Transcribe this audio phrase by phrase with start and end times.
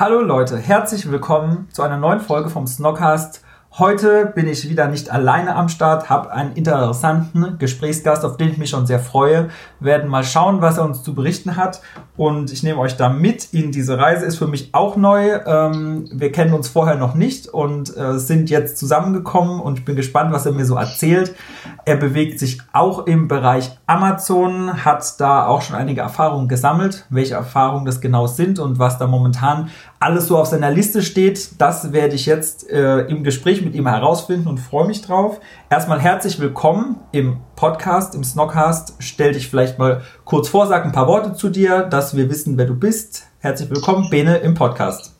[0.00, 3.42] Hallo Leute, herzlich willkommen zu einer neuen Folge vom Snockcast.
[3.78, 8.58] Heute bin ich wieder nicht alleine am Start, habe einen interessanten Gesprächsgast, auf den ich
[8.58, 9.50] mich schon sehr freue.
[9.78, 11.80] Werden mal schauen, was er uns zu berichten hat
[12.16, 14.26] und ich nehme euch da mit in diese Reise.
[14.26, 15.30] Ist für mich auch neu.
[15.46, 19.94] Ähm, wir kennen uns vorher noch nicht und äh, sind jetzt zusammengekommen und ich bin
[19.94, 21.36] gespannt, was er mir so erzählt.
[21.84, 27.06] Er bewegt sich auch im Bereich Amazon, hat da auch schon einige Erfahrungen gesammelt.
[27.10, 31.60] Welche Erfahrungen das genau sind und was da momentan alles so auf seiner Liste steht,
[31.60, 35.40] das werde ich jetzt äh, im Gespräch mit ihm herausfinden und freue mich drauf.
[35.70, 38.94] Erstmal herzlich willkommen im Podcast, im Snockcast.
[39.00, 42.56] Stell dich vielleicht mal kurz vor, sag ein paar Worte zu dir, dass wir wissen,
[42.56, 43.24] wer du bist.
[43.40, 45.14] Herzlich willkommen, Bene, im Podcast.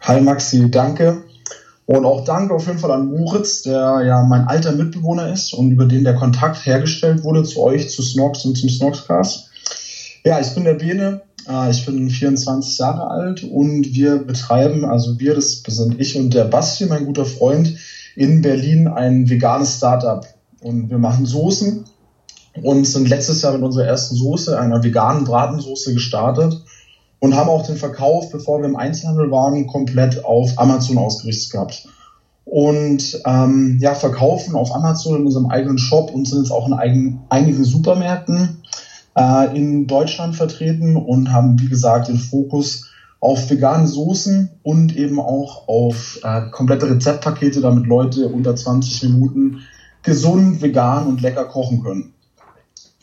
[0.00, 1.22] Hi Maxi, danke.
[1.86, 5.70] Und auch danke auf jeden Fall an Moritz, der ja mein alter Mitbewohner ist und
[5.70, 9.50] über den der Kontakt hergestellt wurde zu euch, zu Snox und zum Snoxcast.
[10.24, 11.20] Ja, ich bin der Bene,
[11.70, 16.44] ich bin 24 Jahre alt und wir betreiben, also wir, das sind ich und der
[16.44, 17.76] Basti, mein guter Freund,
[18.16, 20.26] in Berlin ein veganes Startup.
[20.62, 21.84] Und wir machen Soßen
[22.62, 26.62] und sind letztes Jahr mit unserer ersten Soße, einer veganen Bratensoße, gestartet
[27.18, 31.88] und haben auch den Verkauf, bevor wir im Einzelhandel waren, komplett auf Amazon ausgerichtet gehabt.
[32.44, 36.74] Und ähm, ja, verkaufen auf Amazon in unserem eigenen Shop und sind jetzt auch in
[36.74, 38.62] eigen, einigen Supermärkten
[39.16, 45.18] äh, in Deutschland vertreten und haben, wie gesagt, den Fokus auf vegane Soßen und eben
[45.18, 49.62] auch auf äh, komplette Rezeptpakete, damit Leute unter 20 Minuten
[50.02, 52.12] gesund, vegan und lecker kochen können.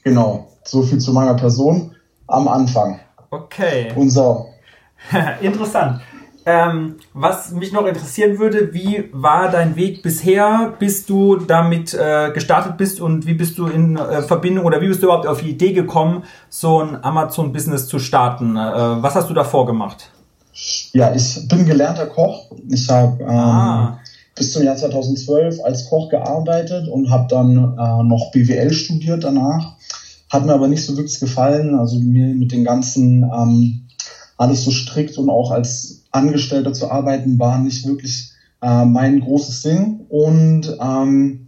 [0.04, 1.96] Genau, so viel zu meiner Person
[2.28, 3.00] am Anfang.
[3.32, 3.92] Okay.
[3.96, 4.46] Unser.
[5.42, 6.02] Interessant.
[6.46, 12.32] Ähm, was mich noch interessieren würde, wie war dein Weg bisher, bis du damit äh,
[12.34, 15.42] gestartet bist und wie bist du in äh, Verbindung oder wie bist du überhaupt auf
[15.42, 18.56] die Idee gekommen, so ein Amazon-Business zu starten?
[18.56, 20.10] Äh, was hast du davor gemacht?
[20.94, 22.52] Ja, ich bin gelernter Koch.
[22.70, 24.00] Ich habe ähm, ah.
[24.36, 29.76] bis zum Jahr 2012 als Koch gearbeitet und habe dann äh, noch BWL studiert danach.
[30.30, 31.76] Hat mir aber nicht so wirklich gefallen.
[31.76, 33.88] Also mir mit den ganzen ähm,
[34.38, 39.64] alles so strikt und auch als Angestellter zu arbeiten, war nicht wirklich äh, mein großes
[39.64, 40.02] Ding.
[40.10, 41.48] Und ähm,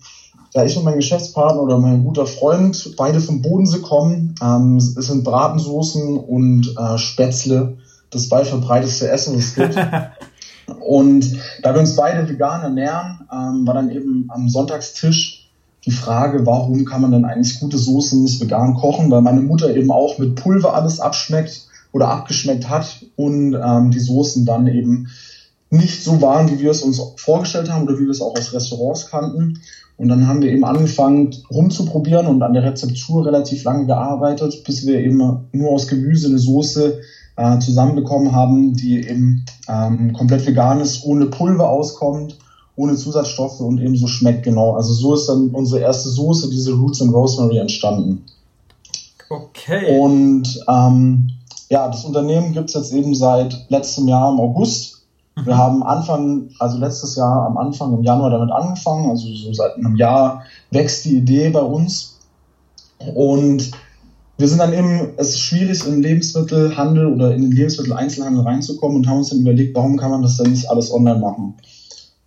[0.53, 4.93] da ich und mein Geschäftspartner oder mein guter Freund beide vom Bodensee kommen, ähm, es
[4.93, 7.77] sind Bratensoßen und äh, Spätzle
[8.11, 9.75] das weit verbreiteste Essen, das es gibt.
[10.79, 15.49] und da wir uns beide vegan ernähren, ähm, war dann eben am Sonntagstisch
[15.85, 19.75] die Frage, warum kann man denn eigentlich gute Soßen nicht vegan kochen, weil meine Mutter
[19.75, 25.07] eben auch mit Pulver alles abschmeckt oder abgeschmeckt hat und ähm, die Soßen dann eben
[25.69, 28.53] nicht so waren, wie wir es uns vorgestellt haben oder wie wir es auch aus
[28.53, 29.59] Restaurants kannten.
[29.95, 34.85] Und dann haben wir eben angefangen rumzuprobieren und an der Rezeptur relativ lange gearbeitet, bis
[34.85, 36.99] wir eben nur aus Gemüse eine Soße
[37.35, 42.37] äh, zusammenbekommen haben, die eben ähm, komplett vegan ist, ohne Pulver auskommt,
[42.75, 44.73] ohne Zusatzstoffe und eben so schmeckt genau.
[44.73, 48.25] Also so ist dann unsere erste Soße, diese Roots and Rosemary, entstanden.
[49.29, 49.99] Okay.
[49.99, 51.29] Und ähm,
[51.69, 55.03] ja, das Unternehmen gibt es jetzt eben seit letztem Jahr im August.
[55.35, 55.45] Mhm.
[55.45, 59.09] Wir haben Anfang, also letztes Jahr am Anfang im Januar damit angefangen.
[59.09, 62.19] Also so seit einem Jahr wächst die Idee bei uns.
[63.15, 63.71] Und
[64.37, 69.07] wir sind dann eben, es ist schwierig im Lebensmittelhandel oder in den Lebensmitteleinzelhandel reinzukommen und
[69.07, 71.55] haben uns dann überlegt, warum kann man das denn nicht alles online machen?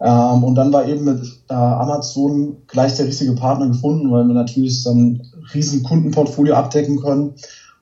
[0.01, 4.35] Ähm, und dann war eben mit äh, Amazon gleich der richtige Partner gefunden, weil wir
[4.35, 5.23] natürlich dann
[5.55, 7.35] riesen Kundenportfolio abdecken können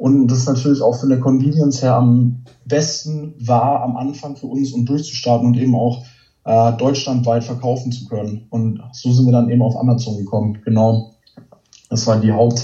[0.05, 4.71] und das natürlich auch von der Convenience her am besten war am Anfang für uns,
[4.73, 6.05] um durchzustarten und eben auch
[6.45, 8.47] äh, deutschlandweit verkaufen zu können.
[8.51, 10.59] Und so sind wir dann eben auf Amazon gekommen.
[10.63, 11.15] Genau.
[11.89, 12.61] Das war die Haupt,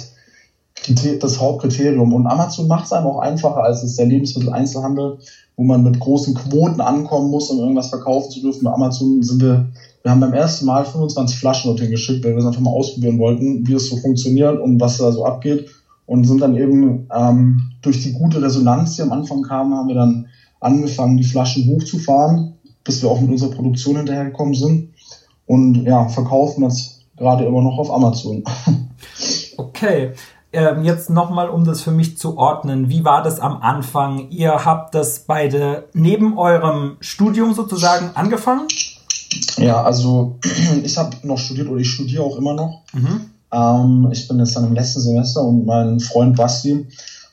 [1.18, 2.12] das Hauptkriterium.
[2.12, 5.20] Und Amazon macht es einem auch einfacher als es der Lebensmitteleinzelhandel,
[5.56, 8.64] wo man mit großen Quoten ankommen muss, um irgendwas verkaufen zu dürfen.
[8.64, 9.66] Bei Amazon sind wir,
[10.02, 13.18] wir haben beim ersten Mal 25 Flaschen dorthin geschickt, weil wir es einfach mal ausprobieren
[13.18, 15.70] wollten, wie es so funktioniert und was da so abgeht
[16.10, 19.94] und sind dann eben ähm, durch die gute Resonanz, die am Anfang kam, haben wir
[19.94, 20.26] dann
[20.60, 22.54] angefangen, die Flaschen hochzufahren
[22.84, 24.94] bis wir auch mit unserer Produktion hinterhergekommen sind.
[25.46, 28.44] Und ja, verkaufen das gerade immer noch auf Amazon.
[29.56, 30.12] Okay.
[30.52, 32.88] Ähm, jetzt nochmal, um das für mich zu ordnen.
[32.88, 34.30] Wie war das am Anfang?
[34.30, 38.66] Ihr habt das beide neben eurem Studium sozusagen angefangen?
[39.58, 40.38] Ja, also
[40.82, 42.82] ich habe noch studiert oder ich studiere auch immer noch.
[42.94, 43.30] Mhm.
[43.52, 46.86] Ähm, ich bin jetzt dann im letzten Semester und mein Freund Basti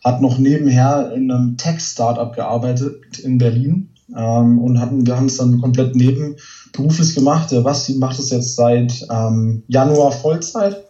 [0.04, 5.38] hat noch nebenher in einem Tech-Startup gearbeitet in Berlin ähm, und hatten, wir haben es
[5.38, 7.52] dann komplett nebenberuflich gemacht.
[7.52, 10.86] Der Basti macht es jetzt seit ähm, Januar Vollzeit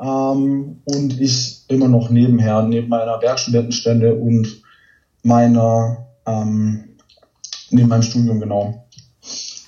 [0.00, 4.62] ähm, und ich immer noch nebenher, neben meiner Werkstudentenstelle und
[5.22, 6.96] meiner, ähm,
[7.70, 8.86] neben meinem Studium genau.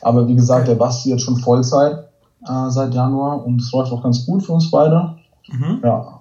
[0.01, 2.08] Aber wie gesagt, der Basti jetzt schon Vollzeit
[2.49, 5.17] äh, seit Januar und es läuft auch ganz gut für uns beide.
[5.49, 5.81] Mhm.
[5.83, 6.21] Ja.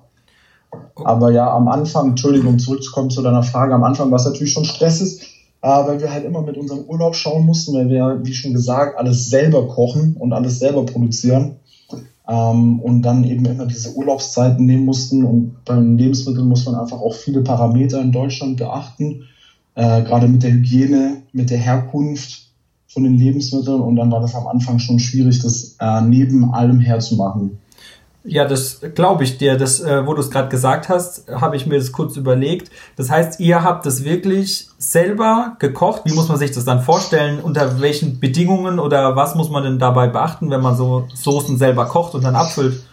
[0.95, 4.65] Aber ja, am Anfang, Entschuldigung, zurückzukommen zu deiner Frage, am Anfang war es natürlich schon
[4.65, 5.21] stressig,
[5.61, 8.97] äh, weil wir halt immer mit unserem Urlaub schauen mussten, weil wir, wie schon gesagt,
[8.97, 11.57] alles selber kochen und alles selber produzieren.
[12.27, 15.23] Ähm, und dann eben immer diese Urlaubszeiten nehmen mussten.
[15.23, 19.23] Und beim Lebensmitteln muss man einfach auch viele Parameter in Deutschland beachten,
[19.75, 22.46] äh, gerade mit der Hygiene, mit der Herkunft
[22.87, 23.81] von den Lebensmitteln.
[23.81, 27.59] Und dann war das am Anfang schon schwierig, das äh, neben allem herzumachen.
[28.23, 29.57] Ja, das glaube ich dir.
[29.57, 32.69] Das, äh, wo du es gerade gesagt hast, habe ich mir das kurz überlegt.
[32.97, 36.01] Das heißt, ihr habt das wirklich selber gekocht.
[36.03, 37.39] Wie muss man sich das dann vorstellen?
[37.39, 41.85] Unter welchen Bedingungen oder was muss man denn dabei beachten, wenn man so Soßen selber
[41.85, 42.83] kocht und dann abfüllt?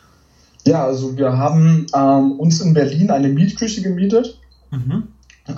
[0.67, 4.38] Ja, also wir haben ähm, uns in Berlin eine Mietküche gemietet.
[4.70, 5.08] Mhm.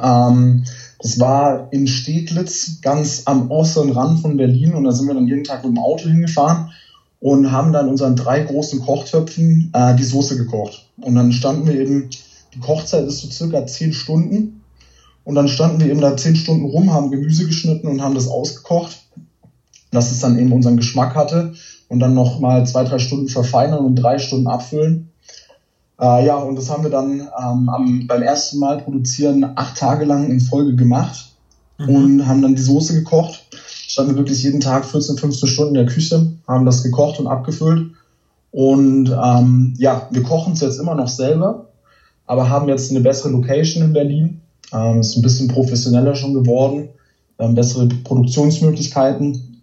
[0.03, 0.65] Ähm,
[1.01, 4.75] das war in Steglitz, ganz am äußeren Rand von Berlin.
[4.75, 6.71] Und da sind wir dann jeden Tag mit dem Auto hingefahren
[7.21, 10.87] und haben dann unseren drei großen Kochtöpfen äh, die Soße gekocht.
[10.99, 12.11] Und dann standen wir eben,
[12.55, 14.63] die Kochzeit ist so circa zehn Stunden.
[15.25, 18.29] Und dann standen wir eben da zehn Stunden rum, haben Gemüse geschnitten und haben das
[18.29, 19.03] ausgekocht,
[19.91, 21.55] dass es dann eben unseren Geschmack hatte.
[21.89, 25.11] Und dann noch mal zwei, drei Stunden verfeinern und drei Stunden abfüllen.
[26.01, 30.05] Äh, ja, und das haben wir dann ähm, am, beim ersten Mal produzieren acht Tage
[30.05, 31.33] lang in Folge gemacht
[31.79, 31.89] mhm.
[31.89, 33.47] und haben dann die Soße gekocht
[33.97, 37.27] standen wir wirklich jeden Tag 14, 15 Stunden in der Küche, haben das gekocht und
[37.27, 37.93] abgefüllt.
[38.51, 41.69] Und ähm, ja, wir kochen es jetzt immer noch selber,
[42.27, 44.43] aber haben jetzt eine bessere Location in Berlin.
[44.71, 46.91] Ähm, ist ein bisschen professioneller schon geworden,
[47.39, 49.63] ähm, bessere Produktionsmöglichkeiten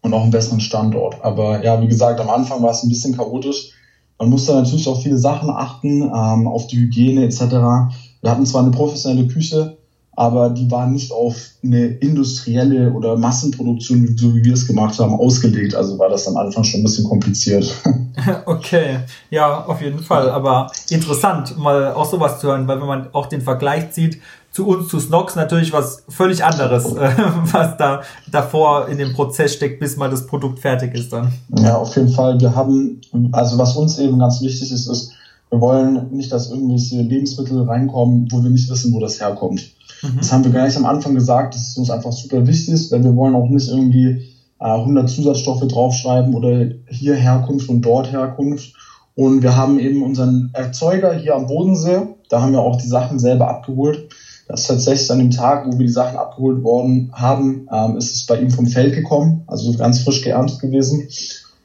[0.00, 1.22] und auch einen besseren Standort.
[1.22, 3.72] Aber ja, wie gesagt, am Anfang war es ein bisschen chaotisch.
[4.18, 7.40] Man musste natürlich auf viele Sachen achten, ähm, auf die Hygiene etc.
[7.40, 9.76] Wir hatten zwar eine professionelle Küche,
[10.12, 15.14] aber die waren nicht auf eine industrielle oder Massenproduktion, so wie wir es gemacht haben,
[15.14, 15.74] ausgelegt.
[15.74, 17.74] Also war das am Anfang schon ein bisschen kompliziert.
[18.46, 19.00] Okay,
[19.30, 20.30] ja, auf jeden Fall.
[20.30, 24.20] Aber interessant, mal auch sowas zu hören, weil wenn man auch den Vergleich zieht
[24.54, 27.10] zu uns, zu Snox, natürlich was völlig anderes, äh,
[27.52, 31.32] was da davor in dem Prozess steckt, bis mal das Produkt fertig ist dann.
[31.58, 32.40] Ja, auf jeden Fall.
[32.40, 33.00] Wir haben,
[33.32, 35.12] also was uns eben ganz wichtig ist, ist,
[35.50, 39.72] wir wollen nicht, dass irgendwelche Lebensmittel reinkommen, wo wir nicht wissen, wo das herkommt.
[40.02, 40.18] Mhm.
[40.18, 43.02] Das haben wir gleich am Anfang gesagt, dass es uns einfach super wichtig ist, denn
[43.02, 44.22] wir wollen auch nicht irgendwie
[44.60, 48.72] äh, 100 Zusatzstoffe draufschreiben oder hier Herkunft und dort Herkunft.
[49.16, 53.18] Und wir haben eben unseren Erzeuger hier am Bodensee, da haben wir auch die Sachen
[53.18, 54.13] selber abgeholt.
[54.46, 58.14] Das ist tatsächlich an dem Tag, wo wir die Sachen abgeholt worden haben, ähm, ist
[58.14, 61.08] es bei ihm vom Feld gekommen, also ganz frisch geerntet gewesen.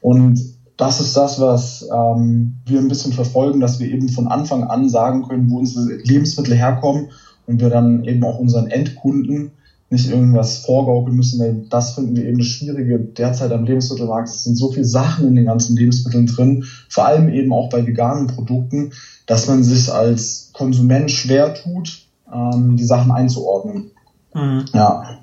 [0.00, 0.40] Und
[0.76, 4.88] das ist das, was ähm, wir ein bisschen verfolgen, dass wir eben von Anfang an
[4.88, 7.10] sagen können, wo unsere Lebensmittel herkommen
[7.46, 9.50] und wir dann eben auch unseren Endkunden
[9.90, 14.28] nicht irgendwas vorgaukeln müssen, weil das finden wir eben das Schwierige derzeit am Lebensmittelmarkt.
[14.28, 17.84] Es sind so viele Sachen in den ganzen Lebensmitteln drin, vor allem eben auch bei
[17.84, 18.92] veganen Produkten,
[19.26, 21.99] dass man sich als Konsument schwer tut,
[22.32, 23.90] ähm, die Sachen einzuordnen.
[24.34, 24.64] Mhm.
[24.72, 25.18] Ja.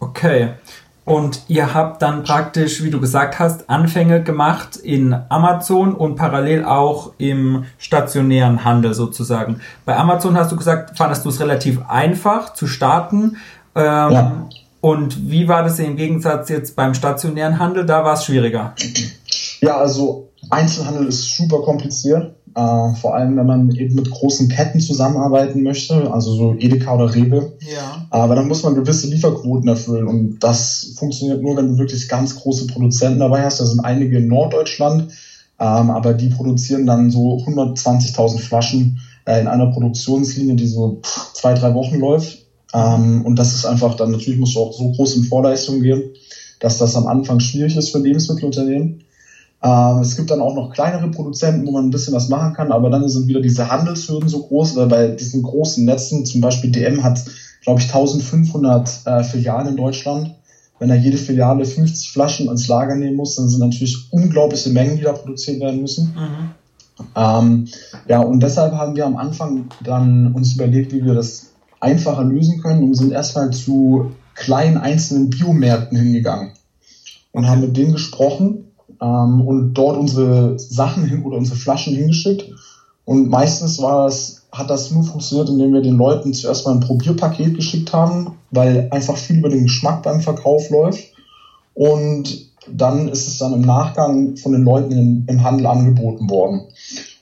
[0.00, 0.50] Okay.
[1.08, 6.66] Und ihr habt dann praktisch, wie du gesagt hast, Anfänge gemacht in Amazon und parallel
[6.66, 9.60] auch im stationären Handel sozusagen.
[9.86, 13.38] Bei Amazon hast du gesagt, fandest du es relativ einfach zu starten.
[13.74, 14.48] Ähm, ja.
[14.82, 17.86] Und wie war das im Gegensatz jetzt beim stationären Handel?
[17.86, 18.74] Da war es schwieriger.
[19.62, 22.34] Ja, also Einzelhandel ist super kompliziert.
[22.58, 27.14] Äh, vor allem, wenn man eben mit großen Ketten zusammenarbeiten möchte, also so Edeka oder
[27.14, 27.52] Rewe.
[27.60, 28.08] Ja.
[28.10, 32.34] Aber dann muss man gewisse Lieferquoten erfüllen und das funktioniert nur, wenn du wirklich ganz
[32.34, 33.60] große Produzenten dabei hast.
[33.60, 35.12] Da sind einige in Norddeutschland,
[35.60, 41.00] ähm, aber die produzieren dann so 120.000 Flaschen äh, in einer Produktionslinie, die so
[41.34, 42.38] zwei, drei Wochen läuft.
[42.74, 46.10] Ähm, und das ist einfach, dann natürlich musst du auch so groß in Vorleistung gehen,
[46.58, 49.04] dass das am Anfang schwierig ist für Lebensmittelunternehmen.
[49.62, 52.70] Ähm, es gibt dann auch noch kleinere Produzenten, wo man ein bisschen was machen kann,
[52.70, 56.70] aber dann sind wieder diese Handelshürden so groß, weil bei diesen großen Netzen, zum Beispiel
[56.70, 57.24] DM hat,
[57.62, 60.34] glaube ich, 1500 äh, Filialen in Deutschland.
[60.78, 64.96] wenn er jede Filiale 50 Flaschen ans Lager nehmen muss, dann sind natürlich unglaubliche Mengen,
[64.96, 66.14] die da produziert werden müssen.
[66.14, 66.50] Mhm.
[67.16, 67.68] Ähm,
[68.08, 71.50] ja, und deshalb haben wir am Anfang dann uns überlegt, wie wir das
[71.80, 76.52] einfacher lösen können und sind erstmal zu kleinen einzelnen Biomärkten hingegangen
[77.32, 78.67] und haben mit denen gesprochen
[79.00, 82.50] ähm, und dort unsere Sachen hin oder unsere Flaschen hingeschickt.
[83.04, 86.80] Und meistens war es, hat das nur funktioniert, indem wir den Leuten zuerst mal ein
[86.80, 91.04] Probierpaket geschickt haben, weil einfach viel über den Geschmack beim Verkauf läuft.
[91.74, 96.62] Und dann ist es dann im Nachgang von den Leuten im, im Handel angeboten worden.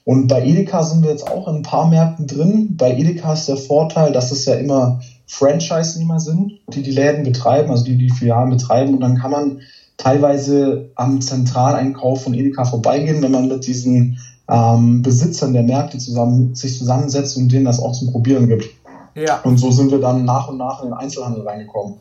[0.05, 2.77] Und bei Edeka sind wir jetzt auch in ein paar Märkten drin.
[2.77, 7.71] Bei Edeka ist der Vorteil, dass es ja immer Franchise-Nehmer sind, die die Läden betreiben,
[7.71, 8.95] also die die Filialen betreiben.
[8.95, 9.61] Und dann kann man
[9.97, 16.55] teilweise am Zentraleinkauf von Edeka vorbeigehen, wenn man mit diesen ähm, Besitzern der Märkte zusammen,
[16.55, 18.67] sich zusammensetzt und denen das auch zum Probieren gibt.
[19.15, 19.41] Ja.
[19.41, 21.97] Und so sind wir dann nach und nach in den Einzelhandel reingekommen.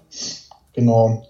[0.74, 1.24] Genau.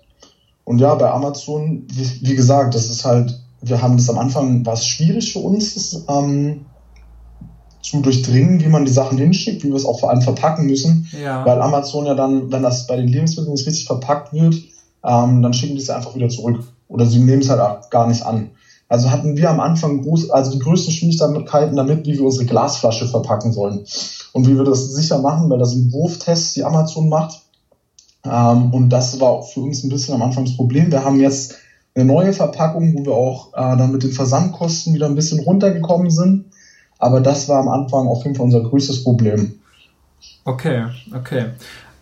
[0.64, 4.66] Und ja, bei Amazon, wie, wie gesagt, das ist halt wir haben das am Anfang,
[4.66, 6.66] war es schwierig für uns, das ähm,
[7.82, 11.08] zu durchdringen, wie man die Sachen hinschickt, wie wir es auch vor allem verpacken müssen.
[11.22, 11.46] Ja.
[11.46, 14.56] Weil Amazon ja dann, wenn das bei den Lebensmitteln nicht richtig verpackt wird,
[15.06, 16.64] ähm, dann schicken die es einfach wieder zurück.
[16.88, 18.52] Oder sie nehmen es halt auch gar nicht an.
[18.88, 23.08] Also hatten wir am Anfang groß, also die größten Schwierigkeiten damit, wie wir unsere Glasflasche
[23.08, 23.86] verpacken sollen.
[24.34, 27.42] Und wie wir das sicher machen, weil das sind Wurftests, die Amazon macht.
[28.24, 30.92] Ähm, und das war für uns ein bisschen am Anfang das Problem.
[30.92, 31.56] Wir haben jetzt
[31.96, 36.12] eine neue Verpackung, wo wir auch äh, dann mit den Versandkosten wieder ein bisschen runtergekommen
[36.12, 36.46] sind.
[37.00, 39.60] Aber das war am Anfang auf jeden Fall unser größtes Problem.
[40.44, 40.86] Okay,
[41.16, 41.48] okay.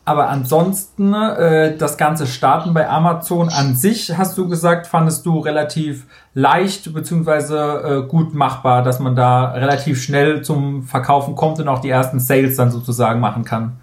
[0.06, 5.40] Aber ansonsten, äh, das ganze Starten bei Amazon an sich, hast du gesagt, fandest du
[5.40, 11.70] relativ leicht beziehungsweise äh, gut machbar, dass man da relativ schnell zum Verkaufen kommt und
[11.70, 13.78] auch die ersten Sales dann sozusagen machen kann.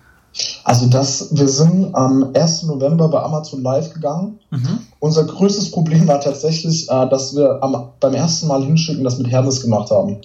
[0.62, 2.64] Also das, wir sind am 1.
[2.64, 4.38] November bei Amazon Live gegangen.
[4.50, 4.78] Mhm.
[5.00, 9.30] Unser größtes Problem war tatsächlich, äh, dass wir am, beim ersten Mal hinschicken das mit
[9.30, 10.18] Hermes gemacht haben.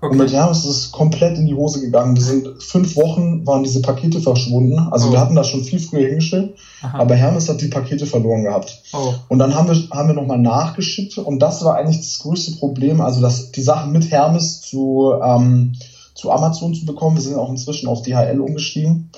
[0.00, 0.12] Okay.
[0.12, 2.16] Und mit Hermes ist es komplett in die Hose gegangen.
[2.16, 4.78] Wir sind fünf Wochen waren diese Pakete verschwunden.
[4.78, 5.12] Also oh.
[5.12, 7.00] wir hatten das schon viel früher hingeschickt, Aha.
[7.00, 8.82] aber Hermes hat die Pakete verloren gehabt.
[8.92, 9.14] Oh.
[9.28, 13.00] Und dann haben wir haben wir nochmal nachgeschickt und das war eigentlich das größte Problem,
[13.00, 15.74] also dass die Sachen mit Hermes zu ähm,
[16.14, 17.16] zu Amazon zu bekommen.
[17.16, 19.10] Wir sind auch inzwischen auf DHL umgestiegen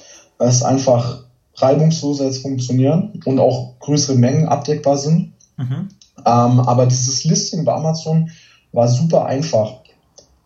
[0.47, 1.25] es einfach
[1.57, 5.33] reibungsloser jetzt funktionieren und auch größere Mengen abdeckbar sind.
[5.57, 5.89] Mhm.
[6.25, 8.31] Ähm, aber dieses Listing bei Amazon
[8.73, 9.82] war super einfach.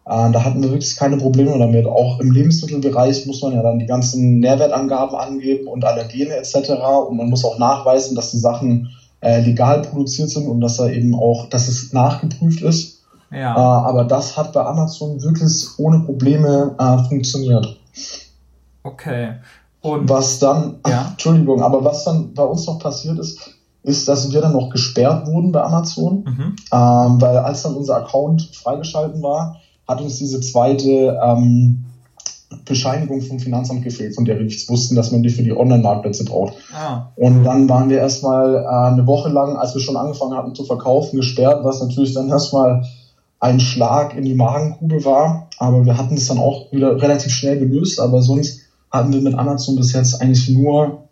[0.06, 1.86] Äh, da hatten wir wirklich keine Probleme damit.
[1.86, 6.70] Auch im Lebensmittelbereich muss man ja dann die ganzen Nährwertangaben angeben und Allergene etc.
[7.08, 10.92] Und man muss auch nachweisen, dass die Sachen äh, legal produziert sind und dass er
[10.92, 13.02] eben auch, dass es nachgeprüft ist.
[13.32, 13.56] Ja.
[13.56, 17.76] Äh, aber das hat bei Amazon wirklich ohne Probleme äh, funktioniert.
[18.84, 19.34] Okay.
[19.80, 21.08] Und was dann, ja.
[21.10, 25.26] Entschuldigung, aber was dann bei uns noch passiert ist, ist, dass wir dann noch gesperrt
[25.26, 26.56] wurden bei Amazon, mhm.
[26.72, 31.84] ähm, weil als dann unser Account freigeschalten war, hat uns diese zweite ähm,
[32.64, 36.24] Bescheinigung vom Finanzamt gefehlt, von der wir nichts wussten, dass man die für die Online-Marktplätze
[36.24, 36.54] braucht.
[36.72, 37.12] Ah.
[37.16, 40.64] Und dann waren wir erstmal äh, eine Woche lang, als wir schon angefangen hatten zu
[40.64, 42.84] verkaufen, gesperrt, was natürlich dann erstmal
[43.40, 45.48] ein Schlag in die Magengrube war.
[45.58, 49.34] Aber wir hatten es dann auch wieder relativ schnell gelöst, aber sonst hatten wir mit
[49.34, 51.04] Amazon bis jetzt eigentlich nur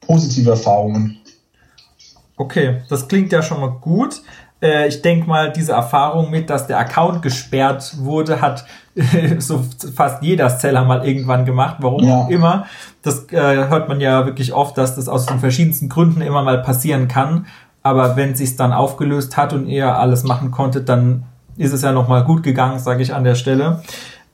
[0.00, 1.16] positive Erfahrungen.
[2.36, 4.22] Okay, das klingt ja schon mal gut.
[4.62, 8.64] Äh, ich denke mal, diese Erfahrung mit, dass der Account gesperrt wurde, hat
[9.38, 9.64] so
[9.94, 12.14] fast jeder Seller mal irgendwann gemacht, warum ja.
[12.14, 12.66] auch immer.
[13.02, 16.62] Das äh, hört man ja wirklich oft, dass das aus den verschiedensten Gründen immer mal
[16.62, 17.46] passieren kann.
[17.82, 21.24] Aber wenn sich's dann aufgelöst hat und ihr alles machen konntet, dann
[21.56, 23.82] ist es ja nochmal gut gegangen, sage ich an der Stelle.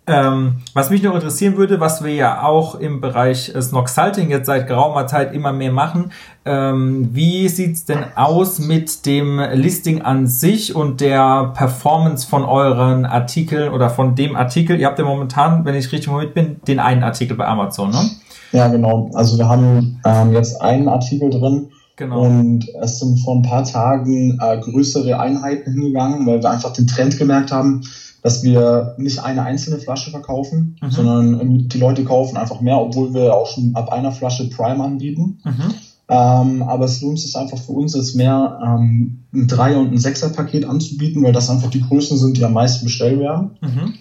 [0.08, 4.30] Ähm, was mich noch interessieren würde, was wir ja auch im Bereich äh, Snog Salting
[4.30, 6.12] jetzt seit geraumer Zeit immer mehr machen,
[6.44, 13.04] ähm, wie sieht's denn aus mit dem Listing an sich und der Performance von euren
[13.04, 14.80] Artikeln oder von dem Artikel?
[14.80, 18.10] Ihr habt ja momentan, wenn ich richtig mit bin, den einen Artikel bei Amazon, ne?
[18.52, 19.10] Ja, genau.
[19.12, 21.68] Also wir haben ähm, jetzt einen Artikel drin.
[21.96, 22.22] Genau.
[22.22, 26.86] Und es sind vor ein paar Tagen äh, größere Einheiten hingegangen, weil wir einfach den
[26.86, 27.82] Trend gemerkt haben,
[28.22, 30.90] dass wir nicht eine einzelne Flasche verkaufen, mhm.
[30.90, 34.82] sondern ähm, die Leute kaufen einfach mehr, obwohl wir auch schon ab einer Flasche Prime
[34.82, 35.40] anbieten.
[35.44, 35.74] Mhm.
[36.10, 39.98] Ähm, aber es lohnt sich einfach für uns jetzt mehr, ähm, ein Dreier- und ein
[39.98, 43.50] Sechser-Paket anzubieten, weil das einfach die Größen sind, die am meisten bestellt werden.
[43.60, 43.94] Mhm.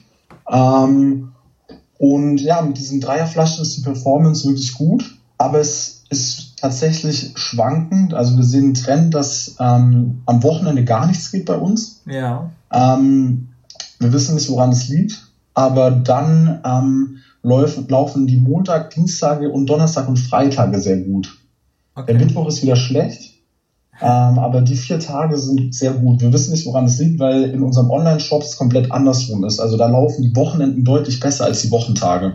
[0.50, 1.32] Ähm,
[1.98, 8.14] und ja, mit diesen Dreierflaschen ist die Performance wirklich gut, aber es ist tatsächlich schwankend.
[8.14, 12.02] Also wir sehen einen Trend, dass ähm, am Wochenende gar nichts geht bei uns.
[12.06, 12.52] Ja.
[12.72, 13.50] Ähm,
[14.00, 19.68] wir wissen nicht, woran es liegt, aber dann ähm, laufen, laufen die Montag, Dienstage und
[19.68, 21.38] Donnerstag und Freitage sehr gut.
[21.96, 22.14] Okay.
[22.14, 23.38] Der Mittwoch ist wieder schlecht.
[24.00, 26.22] Ähm, aber die vier Tage sind sehr gut.
[26.22, 29.60] Wir wissen nicht, woran es liegt, weil in unserem Online-Shop es komplett andersrum ist.
[29.60, 32.34] Also da laufen die Wochenenden deutlich besser als die Wochentage.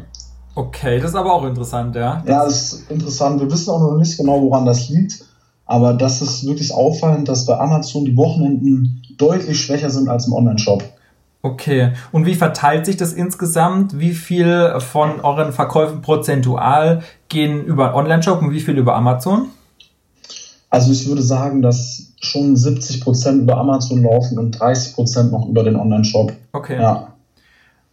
[0.57, 2.23] Okay, das ist aber auch interessant, ja.
[2.26, 3.40] Ja, das ist interessant.
[3.40, 5.25] Wir wissen auch noch nicht genau, woran das liegt.
[5.64, 10.33] Aber das ist wirklich auffallend, dass bei Amazon die Wochenenden deutlich schwächer sind als im
[10.33, 10.83] Online-Shop.
[11.42, 11.92] Okay.
[12.12, 13.99] Und wie verteilt sich das insgesamt?
[13.99, 19.49] Wie viel von euren Verkäufen prozentual gehen über Online-Shop und wie viel über Amazon?
[20.70, 25.46] Also ich würde sagen, dass schon 70 Prozent über Amazon laufen und 30 Prozent noch
[25.49, 26.32] über den Online-Shop.
[26.52, 26.80] Okay.
[26.80, 27.12] Ja.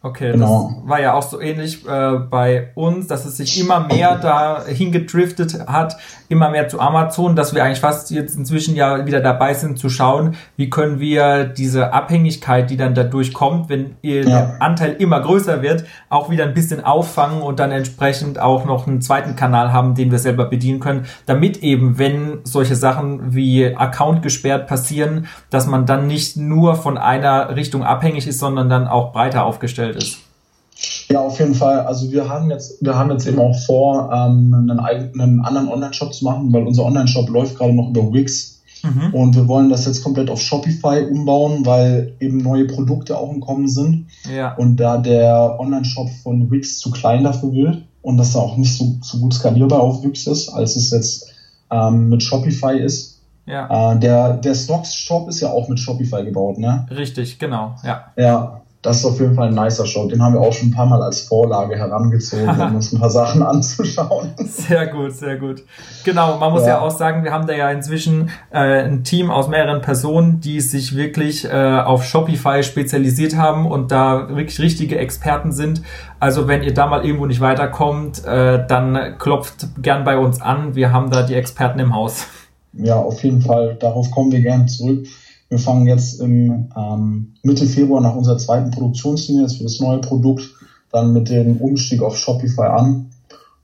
[0.02, 0.76] Okay, genau.
[0.80, 4.64] das war ja auch so ähnlich äh, bei uns, dass es sich immer mehr da
[4.66, 5.98] hingedriftet hat,
[6.30, 9.90] immer mehr zu Amazon, dass wir eigentlich fast jetzt inzwischen ja wieder dabei sind zu
[9.90, 14.24] schauen, wie können wir diese Abhängigkeit, die dann dadurch kommt, wenn ihr ja.
[14.24, 18.88] der Anteil immer größer wird, auch wieder ein bisschen auffangen und dann entsprechend auch noch
[18.88, 23.76] einen zweiten Kanal haben, den wir selber bedienen können, damit eben, wenn solche Sachen wie
[23.76, 28.88] Account gesperrt passieren, dass man dann nicht nur von einer Richtung abhängig ist, sondern dann
[28.88, 31.10] auch breiter aufgestellt aufgestellt ist.
[31.12, 31.82] Ja, auf jeden Fall.
[31.82, 36.14] Also wir haben jetzt, wir haben jetzt eben auch vor, ähm, einen, eigenen, anderen Online-Shop
[36.14, 38.62] zu machen, weil unser Online-Shop läuft gerade noch über Wix.
[38.84, 39.14] Mhm.
[39.14, 43.42] Und wir wollen das jetzt komplett auf Shopify umbauen, weil eben neue Produkte auch im
[43.42, 44.08] Kommen sind.
[44.34, 44.56] Ja.
[44.56, 48.96] Und da der Online-Shop von Wix zu klein dafür wird und das auch nicht so,
[49.02, 51.34] so gut skalierbar auf Wix ist, als es jetzt
[51.72, 53.20] ähm, mit Shopify ist.
[53.46, 53.94] Ja.
[53.94, 56.86] Äh, der der Stocks-Shop ist ja auch mit Shopify gebaut, ne?
[56.92, 58.06] Richtig, genau, ja.
[58.16, 60.08] Ja, das ist auf jeden Fall ein nicer Show.
[60.08, 63.10] Den haben wir auch schon ein paar Mal als Vorlage herangezogen, um uns ein paar
[63.10, 64.32] Sachen anzuschauen.
[64.38, 65.64] Sehr gut, sehr gut.
[66.06, 69.32] Genau, man muss ja, ja auch sagen, wir haben da ja inzwischen äh, ein Team
[69.32, 74.98] aus mehreren Personen, die sich wirklich äh, auf Shopify spezialisiert haben und da wirklich richtige
[74.98, 75.82] Experten sind.
[76.22, 80.76] Also wenn ihr da mal irgendwo nicht weiterkommt, äh, dann klopft gern bei uns an.
[80.76, 82.28] Wir haben da die Experten im Haus.
[82.72, 83.76] Ja, auf jeden Fall.
[83.76, 85.06] Darauf kommen wir gerne zurück.
[85.50, 90.00] Wir fangen jetzt im ähm, Mitte Februar nach unserer zweiten Produktionslinie jetzt für das neue
[90.00, 90.50] Produkt
[90.92, 93.12] dann mit dem Umstieg auf Shopify an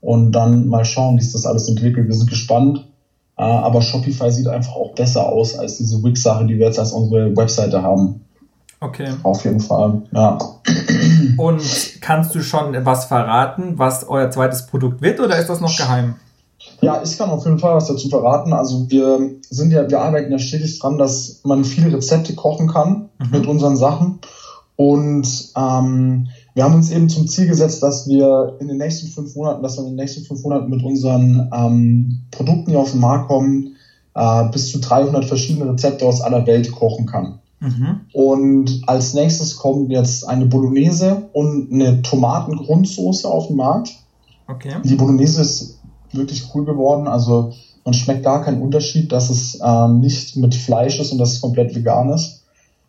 [0.00, 2.08] und dann mal schauen, wie sich das alles entwickelt.
[2.08, 2.86] Wir sind gespannt.
[3.38, 6.92] Äh, aber Shopify sieht einfach auch besser aus als diese Wix-Sache, die wir jetzt als
[6.92, 8.20] unsere Webseite haben.
[8.80, 9.08] Okay.
[9.22, 10.38] Auf jeden Fall, ja.
[11.36, 11.62] Und
[12.00, 16.16] kannst du schon was verraten, was euer zweites Produkt wird oder ist das noch geheim?
[16.80, 18.52] Ja, ich kann auf jeden Fall was dazu verraten.
[18.52, 23.08] Also wir sind ja, wir arbeiten ja stetig dran, dass man viele Rezepte kochen kann
[23.18, 23.30] mhm.
[23.30, 24.18] mit unseren Sachen.
[24.76, 29.34] Und ähm, wir haben uns eben zum Ziel gesetzt, dass wir in den nächsten fünf
[29.34, 33.00] Monaten, dass wir in den nächsten fünf Monaten mit unseren ähm, Produkten, die auf den
[33.00, 33.76] Markt kommen,
[34.14, 37.38] äh, bis zu 300 verschiedene Rezepte aus aller Welt kochen kann.
[37.60, 38.00] Mhm.
[38.12, 43.94] Und als nächstes kommt jetzt eine Bolognese und eine Tomatengrundsoße auf den Markt.
[44.46, 44.74] Okay.
[44.84, 45.75] Die Bolognese ist
[46.16, 47.08] wirklich cool geworden.
[47.08, 47.52] Also
[47.84, 51.40] man schmeckt gar keinen Unterschied, dass es äh, nicht mit Fleisch ist und dass es
[51.40, 52.42] komplett vegan ist.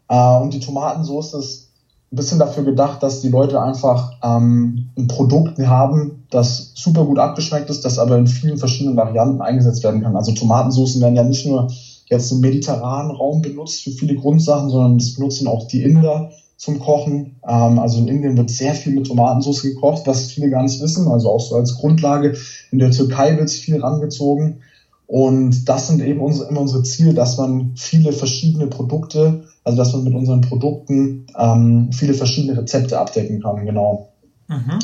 [0.09, 1.67] Äh, und die Tomatensauce ist
[2.11, 7.19] ein bisschen dafür gedacht, dass die Leute einfach ähm, ein Produkt haben, das super gut
[7.19, 10.15] abgeschmeckt ist, das aber in vielen verschiedenen Varianten eingesetzt werden kann.
[10.15, 11.67] Also Tomatensoßen werden ja nicht nur
[12.05, 16.79] jetzt im mediterranen Raum benutzt für viele Grundsachen, sondern das benutzen auch die Inder zum
[16.79, 17.39] Kochen.
[17.47, 21.07] Ähm, also in Indien wird sehr viel mit Tomatensauce gekocht, was viele gar nicht wissen.
[21.07, 22.35] Also auch so als Grundlage.
[22.71, 24.61] In der Türkei wird viel rangezogen.
[25.05, 29.93] Und das sind eben unsere, immer unsere Ziele, dass man viele verschiedene Produkte, also dass
[29.93, 34.09] man mit unseren Produkten ähm, viele verschiedene Rezepte abdecken kann, genau.
[34.49, 34.79] Mhm.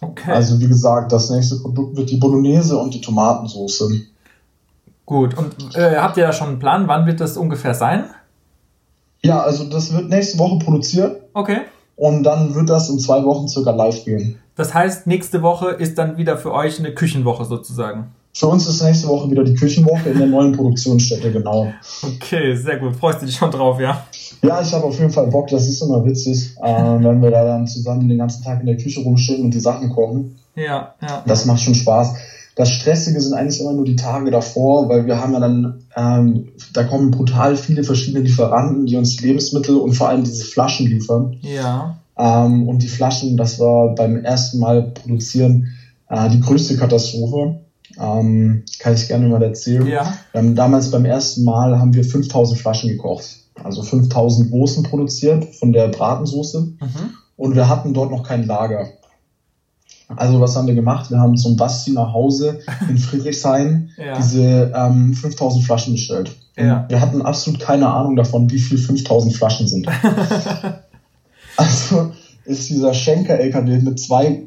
[0.00, 0.30] Okay.
[0.30, 3.84] Also wie gesagt, das nächste Produkt wird die Bolognese und die Tomatensauce.
[5.04, 8.04] Gut, und äh, habt ihr da schon einen Plan, wann wird das ungefähr sein?
[9.22, 11.22] Ja, also das wird nächste Woche produziert.
[11.34, 11.58] Okay.
[11.96, 14.38] Und dann wird das in zwei Wochen circa live gehen.
[14.56, 18.12] Das heißt, nächste Woche ist dann wieder für euch eine Küchenwoche sozusagen.
[18.32, 21.72] Für uns ist nächste Woche wieder die Küchenwoche in der neuen Produktionsstätte, genau.
[22.02, 22.94] Okay, sehr gut.
[22.96, 24.06] Freust du dich schon drauf, ja?
[24.42, 25.48] Ja, ich habe auf jeden Fall Bock.
[25.48, 28.76] Das ist immer witzig, äh, wenn wir da dann zusammen den ganzen Tag in der
[28.76, 30.38] Küche rumstehen und die Sachen kochen.
[30.54, 31.22] Ja, ja.
[31.26, 32.14] Das macht schon Spaß.
[32.60, 36.48] Das Stressige sind eigentlich immer nur die Tage davor, weil wir haben ja dann, ähm,
[36.74, 41.38] da kommen brutal viele verschiedene Lieferanten, die uns Lebensmittel und vor allem diese Flaschen liefern.
[41.40, 42.00] Ja.
[42.18, 45.68] Ähm, und die Flaschen, das war beim ersten Mal produzieren
[46.10, 47.60] äh, die größte Katastrophe.
[47.98, 49.86] Ähm, kann ich gerne mal erzählen.
[49.86, 50.12] Ja.
[50.34, 53.24] Damals beim ersten Mal haben wir 5000 Flaschen gekocht.
[53.64, 56.60] Also 5000 Soßen produziert von der Bratensoße.
[56.60, 57.10] Mhm.
[57.38, 58.86] Und wir hatten dort noch kein Lager.
[60.16, 61.10] Also was haben wir gemacht?
[61.10, 64.16] Wir haben zum Basti nach Hause in Friedrichshain ja.
[64.16, 66.36] diese ähm, 5000 Flaschen bestellt.
[66.56, 66.84] Ja.
[66.88, 69.86] Wir hatten absolut keine Ahnung davon, wie viel 5000 Flaschen sind.
[71.56, 72.12] also
[72.44, 74.42] ist dieser Schenker-LKW mit zwei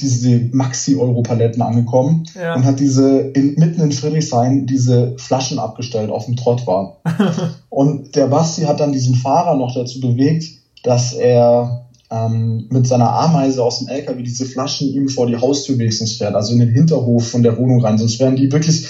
[0.00, 2.54] diese Maxi-Euro-Paletten angekommen ja.
[2.54, 6.98] und hat diese in, mitten in Friedrichshain diese Flaschen abgestellt auf dem Trottoir.
[7.68, 10.44] und der Basti hat dann diesen Fahrer noch dazu bewegt,
[10.82, 15.78] dass er ähm, mit seiner Ameise aus dem LKW diese Flaschen ihm vor die Haustür
[15.78, 17.98] wenigstens fährt, also in den Hinterhof von der Wohnung rein.
[17.98, 18.86] Sonst wären die wirklich,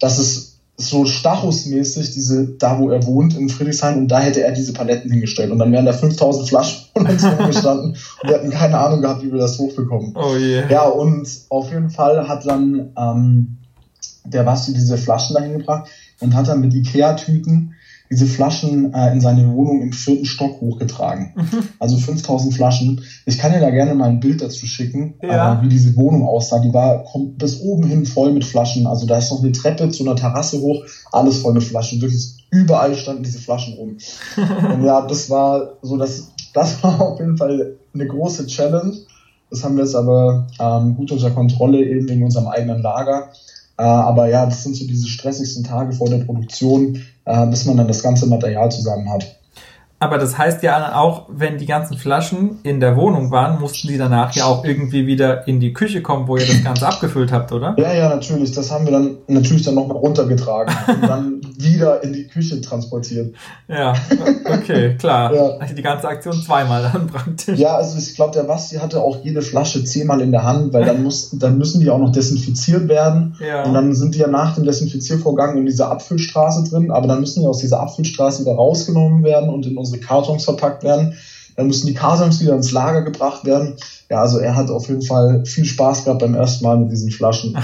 [0.00, 4.52] das ist so Stachus-mäßig, diese, da wo er wohnt in Friedrichshain, und da hätte er
[4.52, 5.50] diese Paletten hingestellt.
[5.50, 9.22] Und dann wären da 5000 Flaschen von uns rumgestanden und wir hatten keine Ahnung gehabt,
[9.22, 10.14] wie wir das hochbekommen.
[10.16, 10.62] Oh je.
[10.70, 13.58] Ja, und auf jeden Fall hat dann ähm,
[14.24, 17.74] der Basti diese Flaschen dahin gebracht und hat dann mit Ikea-Tüten
[18.12, 21.32] diese Flaschen äh, in seine Wohnung im vierten Stock hochgetragen.
[21.34, 21.68] Mhm.
[21.78, 23.00] Also 5000 Flaschen.
[23.24, 25.54] Ich kann dir da gerne mal ein Bild dazu schicken, ja.
[25.54, 26.58] äh, wie diese Wohnung aussah.
[26.58, 27.06] Die war
[27.38, 28.86] bis oben hin voll mit Flaschen.
[28.86, 32.02] Also da ist noch eine Treppe zu einer Terrasse hoch, alles voll mit Flaschen.
[32.02, 33.96] Wirklich überall standen diese Flaschen rum.
[34.74, 38.92] Und ja, das war so, das, das war auf jeden Fall eine große Challenge.
[39.48, 43.30] Das haben wir jetzt aber ähm, gut unter Kontrolle, eben in unserem eigenen Lager.
[43.78, 47.76] Äh, aber ja, das sind so diese stressigsten Tage vor der Produktion, äh, bis man
[47.76, 49.41] dann das ganze Material zusammen hat.
[50.02, 53.96] Aber das heißt ja auch, wenn die ganzen Flaschen in der Wohnung waren, mussten die
[53.96, 57.52] danach ja auch irgendwie wieder in die Küche kommen, wo ihr das Ganze abgefüllt habt,
[57.52, 57.76] oder?
[57.78, 58.50] Ja, ja, natürlich.
[58.50, 63.36] Das haben wir dann natürlich dann nochmal runtergetragen und dann wieder in die Küche transportiert.
[63.68, 63.94] Ja,
[64.52, 65.32] okay, klar.
[65.32, 65.42] ja.
[65.60, 67.60] Also die ganze Aktion zweimal dann praktisch.
[67.60, 70.84] Ja, also ich glaube, der Basti hatte auch jede Flasche zehnmal in der Hand, weil
[70.84, 73.36] dann muss, dann müssen die auch noch desinfiziert werden.
[73.38, 73.62] Ja.
[73.62, 77.42] Und dann sind die ja nach dem Desinfiziervorgang in dieser Abfüllstraße drin, aber dann müssen
[77.42, 81.16] die aus dieser Abfüllstraße wieder rausgenommen werden und in unsere unsere Kartons verpackt werden.
[81.56, 83.76] Dann müssen die Kartons wieder ins Lager gebracht werden.
[84.12, 87.10] Ja, also er hat auf jeden Fall viel Spaß gehabt beim ersten Mal mit diesen
[87.10, 87.56] Flaschen.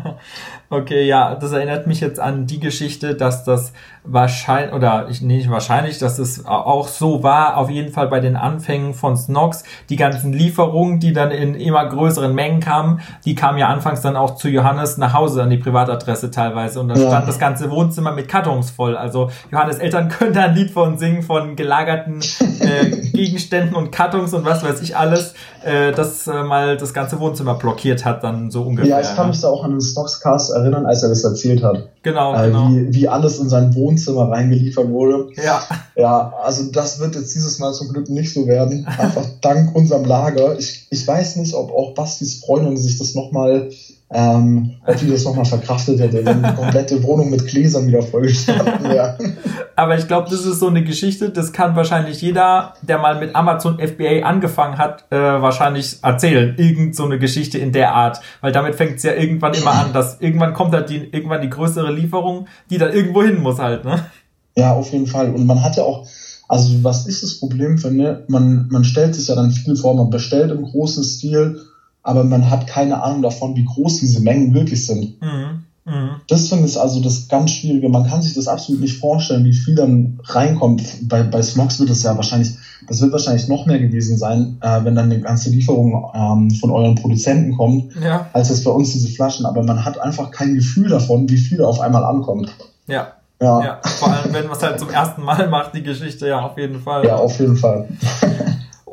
[0.70, 3.72] okay, ja, das erinnert mich jetzt an die Geschichte, dass das
[4.04, 8.36] wahrscheinlich, oder ich, nicht wahrscheinlich, dass es auch so war, auf jeden Fall bei den
[8.36, 13.58] Anfängen von Snox, die ganzen Lieferungen, die dann in immer größeren Mengen kamen, die kamen
[13.58, 17.08] ja anfangs dann auch zu Johannes nach Hause an die Privatadresse teilweise und da ja.
[17.08, 18.96] stand das ganze Wohnzimmer mit Kartons voll.
[18.96, 22.20] Also Johannes Eltern können da ein Lied von singen, von gelagerten
[22.60, 27.18] äh, Gegenständen und Kartons und was weiß ich alles, äh, das äh, mal das ganze
[27.20, 28.90] Wohnzimmer blockiert hat, dann so ungefähr.
[28.90, 31.88] Ja, ich kann mich da auch an den Snox-Cast erinnern, als er das erzählt hat.
[32.02, 32.68] Genau, äh, genau.
[32.70, 35.28] Wie, wie alles in sein Wohnzimmer Wohnzimmer reingeliefert wurde.
[35.42, 35.62] Ja.
[35.96, 38.86] Ja, also das wird jetzt dieses Mal zum Glück nicht so werden.
[38.86, 40.58] Einfach dank unserem Lager.
[40.58, 43.70] Ich, ich weiß nicht, ob auch Bastis Freundin sich das nochmal
[44.12, 48.82] ähm, ob die das nochmal verkraftet hätte, wenn die komplette Wohnung mit Gläsern wieder vollgestanden
[48.82, 49.16] wäre.
[49.80, 53.34] Aber ich glaube, das ist so eine Geschichte, das kann wahrscheinlich jeder, der mal mit
[53.34, 56.54] Amazon FBA angefangen hat, äh, wahrscheinlich erzählen.
[56.58, 58.20] Irgend so eine Geschichte in der Art.
[58.42, 61.48] Weil damit fängt es ja irgendwann immer an, dass irgendwann kommt halt die, irgendwann die
[61.48, 64.04] größere Lieferung, die dann irgendwo hin muss halt, ne?
[64.54, 65.30] Ja, auf jeden Fall.
[65.30, 66.06] Und man hat ja auch,
[66.46, 70.10] also was ist das Problem finde, man, man stellt sich ja dann viel vor, man
[70.10, 71.58] bestellt im großen Stil
[72.02, 75.20] aber man hat keine Ahnung davon, wie groß diese Mengen wirklich sind.
[75.20, 75.59] Mhm.
[75.90, 76.20] Mhm.
[76.28, 77.88] Das finde ich also das ganz Schwierige.
[77.88, 81.08] Man kann sich das absolut nicht vorstellen, wie viel dann reinkommt.
[81.08, 82.52] Bei, bei Smogs wird es ja wahrscheinlich,
[82.88, 86.70] das wird wahrscheinlich noch mehr gewesen sein, äh, wenn dann eine ganze Lieferung ähm, von
[86.70, 88.28] euren Produzenten kommt, ja.
[88.32, 89.46] als es bei uns diese Flaschen.
[89.46, 92.54] Aber man hat einfach kein Gefühl davon, wie viel auf einmal ankommt.
[92.86, 93.14] Ja.
[93.42, 93.64] Ja.
[93.64, 93.80] ja.
[93.82, 96.80] Vor allem, wenn man es halt zum ersten Mal macht, die Geschichte, ja, auf jeden
[96.80, 97.04] Fall.
[97.06, 97.88] Ja, auf jeden Fall.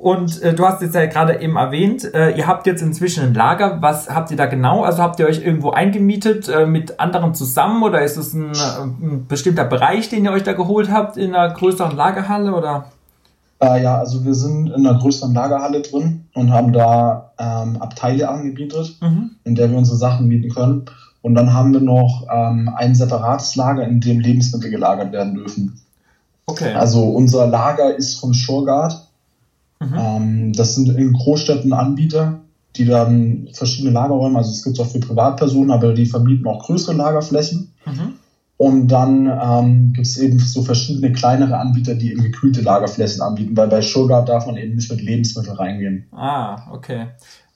[0.07, 3.33] Und äh, du hast jetzt ja gerade eben erwähnt, äh, ihr habt jetzt inzwischen ein
[3.33, 3.81] Lager.
[3.81, 4.85] Was habt ihr da genau?
[4.85, 8.83] Also habt ihr euch irgendwo eingemietet äh, mit anderen zusammen oder ist es ein, äh,
[8.83, 12.85] ein, bestimmter Bereich, den ihr euch da geholt habt in einer größeren Lagerhalle oder?
[13.61, 18.29] Äh, ja, also wir sind in einer größeren Lagerhalle drin und haben da ähm, Abteile
[18.29, 19.31] angemietet, mhm.
[19.43, 20.85] in der wir unsere Sachen mieten können.
[21.21, 25.81] Und dann haben wir noch ähm, ein separates Lager, in dem Lebensmittel gelagert werden dürfen.
[26.45, 26.73] Okay.
[26.73, 29.06] Also unser Lager ist von Shurgard
[29.79, 29.95] Mhm.
[29.97, 32.41] Ähm, das sind in Großstädten Anbieter,
[32.75, 36.63] die dann verschiedene Lagerräume, also es gibt es auch für Privatpersonen, aber die vermieten auch
[36.65, 37.73] größere Lagerflächen.
[37.85, 38.13] Mhm.
[38.57, 43.55] Und dann ähm, gibt es eben so verschiedene kleinere Anbieter, die eben gekühlte Lagerflächen anbieten,
[43.55, 46.07] weil bei Sugar darf man eben nicht mit Lebensmitteln reingehen.
[46.11, 47.07] Ah, okay.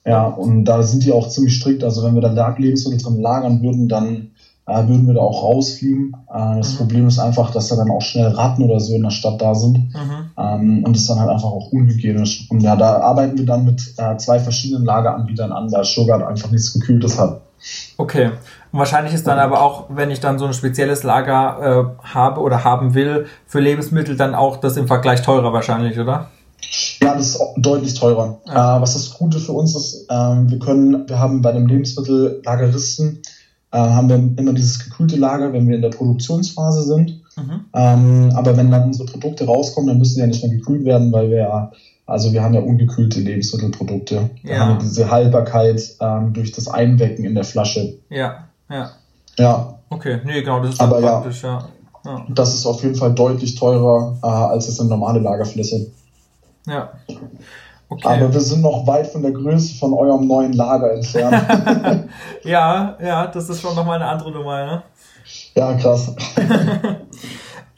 [0.06, 1.84] Ja, und da sind die auch ziemlich strikt.
[1.84, 4.32] Also wenn wir da Lebensmittel drin lagern würden, dann
[4.72, 6.16] äh, würden wir da auch rausfliegen.
[6.30, 6.78] Äh, das mhm.
[6.78, 9.54] Problem ist einfach, dass da dann auch schnell Ratten oder so in der Stadt da
[9.54, 9.78] sind.
[9.78, 10.32] Mhm.
[10.38, 12.48] Ähm, und das ist dann halt einfach auch unhygienisch.
[12.50, 16.52] Und ja, da arbeiten wir dann mit äh, zwei verschiedenen Lageranbietern an, da Sugar einfach
[16.52, 17.42] nichts Gekühltes hat.
[17.98, 18.32] Okay.
[18.72, 22.42] Und wahrscheinlich ist dann aber auch, wenn ich dann so ein spezielles Lager äh, habe
[22.42, 26.30] oder haben will, für Lebensmittel dann auch das im Vergleich teurer wahrscheinlich, oder?
[27.02, 28.40] Ja, das ist deutlich teurer.
[28.46, 28.78] Ja.
[28.78, 33.22] Äh, was das Gute für uns ist, ähm, wir können, wir haben bei dem Lebensmittellageristen
[33.72, 37.22] äh, haben wir immer dieses gekühlte Lager, wenn wir in der Produktionsphase sind.
[37.38, 37.66] Mhm.
[37.74, 41.12] Ähm, aber wenn dann unsere Produkte rauskommen, dann müssen die ja nicht mehr gekühlt werden,
[41.12, 41.72] weil wir ja
[42.06, 44.32] Also wir haben ja ungekühlte Lebensmittelprodukte.
[44.44, 44.60] Wir ja.
[44.60, 47.98] haben diese Haltbarkeit ähm, durch das Einwecken in der Flasche.
[48.10, 48.92] Ja, ja.
[49.38, 49.80] Ja.
[49.90, 51.70] Okay, nee, genau, das ist Aber praktisch, ja.
[52.06, 52.26] ja.
[52.30, 55.88] Das ist auf jeden Fall deutlich teurer äh, als es eine normale Lagerfläche.
[56.68, 56.92] Ja.
[57.92, 58.08] Okay.
[58.08, 62.08] Aber wir sind noch weit von der Größe von eurem neuen Lager entfernt.
[62.44, 64.84] ja, ja, das ist schon nochmal eine andere Nummer, ne?
[65.56, 66.16] Ja, krass.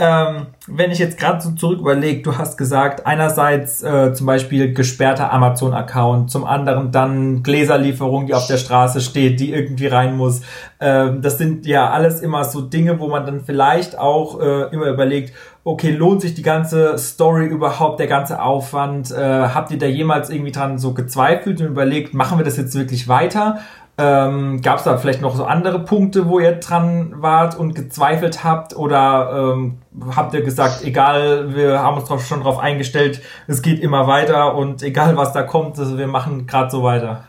[0.03, 4.73] ähm, wenn ich jetzt gerade so zurück überlege, du hast gesagt, einerseits äh, zum Beispiel
[4.73, 10.41] gesperrter Amazon-Account, zum anderen dann Gläserlieferung, die auf der Straße steht, die irgendwie rein muss.
[10.81, 14.87] Ähm, das sind ja alles immer so Dinge, wo man dann vielleicht auch äh, immer
[14.87, 19.09] überlegt, okay, lohnt sich die ganze Story überhaupt, der ganze Aufwand?
[19.11, 22.75] Äh, habt ihr da jemals irgendwie dran so gezweifelt und überlegt, machen wir das jetzt
[22.75, 23.59] wirklich weiter?
[23.95, 28.43] Ähm, Gab es da vielleicht noch so andere Punkte, wo ihr dran wart und gezweifelt
[28.43, 28.75] habt?
[28.75, 29.77] Oder ähm,
[30.15, 34.82] habt ihr gesagt, egal, wir haben uns schon darauf eingestellt, es geht immer weiter und
[34.82, 37.25] egal was da kommt, also wir machen gerade so weiter?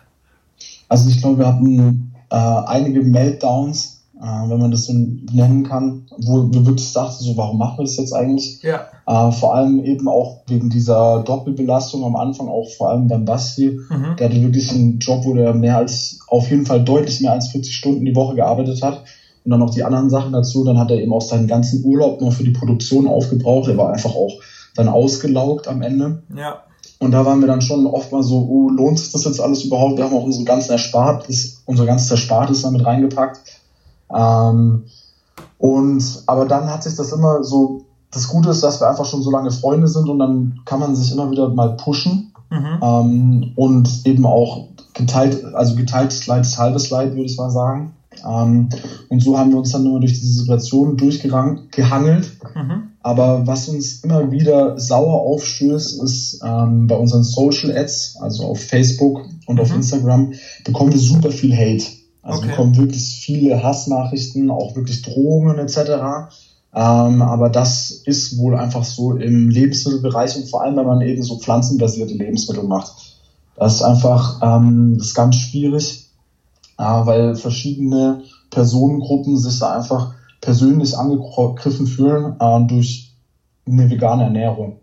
[0.89, 3.94] Also ich glaube, wir hatten äh, einige Meltdowns,
[4.27, 7.97] wenn man das so nennen kann, wo wir wirklich dachten, so, warum machen wir das
[7.97, 8.63] jetzt eigentlich?
[8.63, 8.87] Ja.
[9.07, 13.79] Äh, vor allem eben auch wegen dieser Doppelbelastung am Anfang, auch vor allem beim Basti.
[13.91, 14.17] Mhm.
[14.19, 17.49] Der hatte wirklich einen Job, wo der mehr als, auf jeden Fall deutlich mehr als
[17.49, 19.05] 40 Stunden die Woche gearbeitet hat.
[19.45, 20.65] Und dann noch die anderen Sachen dazu.
[20.65, 23.69] Dann hat er eben auch seinen ganzen Urlaub noch für die Produktion aufgebraucht.
[23.69, 24.41] Er war einfach auch
[24.75, 26.23] dann ausgelaugt am Ende.
[26.35, 26.63] Ja.
[26.99, 29.65] Und da waren wir dann schon oft mal so, oh, lohnt sich das jetzt alles
[29.65, 29.99] überhaupt?
[29.99, 33.41] Wir haben auch unsere ganzen Erspartes, unser ganzes Erspartes damit reingepackt.
[34.13, 34.85] Ähm,
[35.59, 39.23] und aber dann hat sich das immer so, das Gute ist, dass wir einfach schon
[39.23, 42.33] so lange Freunde sind und dann kann man sich immer wieder mal pushen.
[42.51, 42.79] Mhm.
[42.83, 47.93] Ähm, und eben auch geteilt, also geteiltes Leid ist halbes Leid, würde ich mal sagen.
[48.27, 48.69] Ähm,
[49.09, 52.33] und so haben wir uns dann immer durch diese Situation durchgehangelt.
[52.55, 52.83] Mhm.
[53.01, 58.61] Aber was uns immer wieder sauer aufstößt, ist ähm, bei unseren Social Ads, also auf
[58.61, 59.61] Facebook und mhm.
[59.61, 60.33] auf Instagram,
[60.65, 61.85] bekommen wir super viel Hate.
[62.25, 62.49] Also okay.
[62.49, 65.79] bekommen wirklich viele Hassnachrichten, auch wirklich Drohungen etc.
[66.75, 71.23] Ähm, aber das ist wohl einfach so im Lebensmittelbereich und vor allem, wenn man eben
[71.23, 72.93] so pflanzenbasierte Lebensmittel macht.
[73.57, 76.09] Das ist einfach ähm, das ist ganz schwierig,
[76.79, 83.13] äh, weil verschiedene Personengruppen sich da einfach persönlich angegriffen fühlen äh, durch
[83.67, 84.77] eine vegane Ernährung.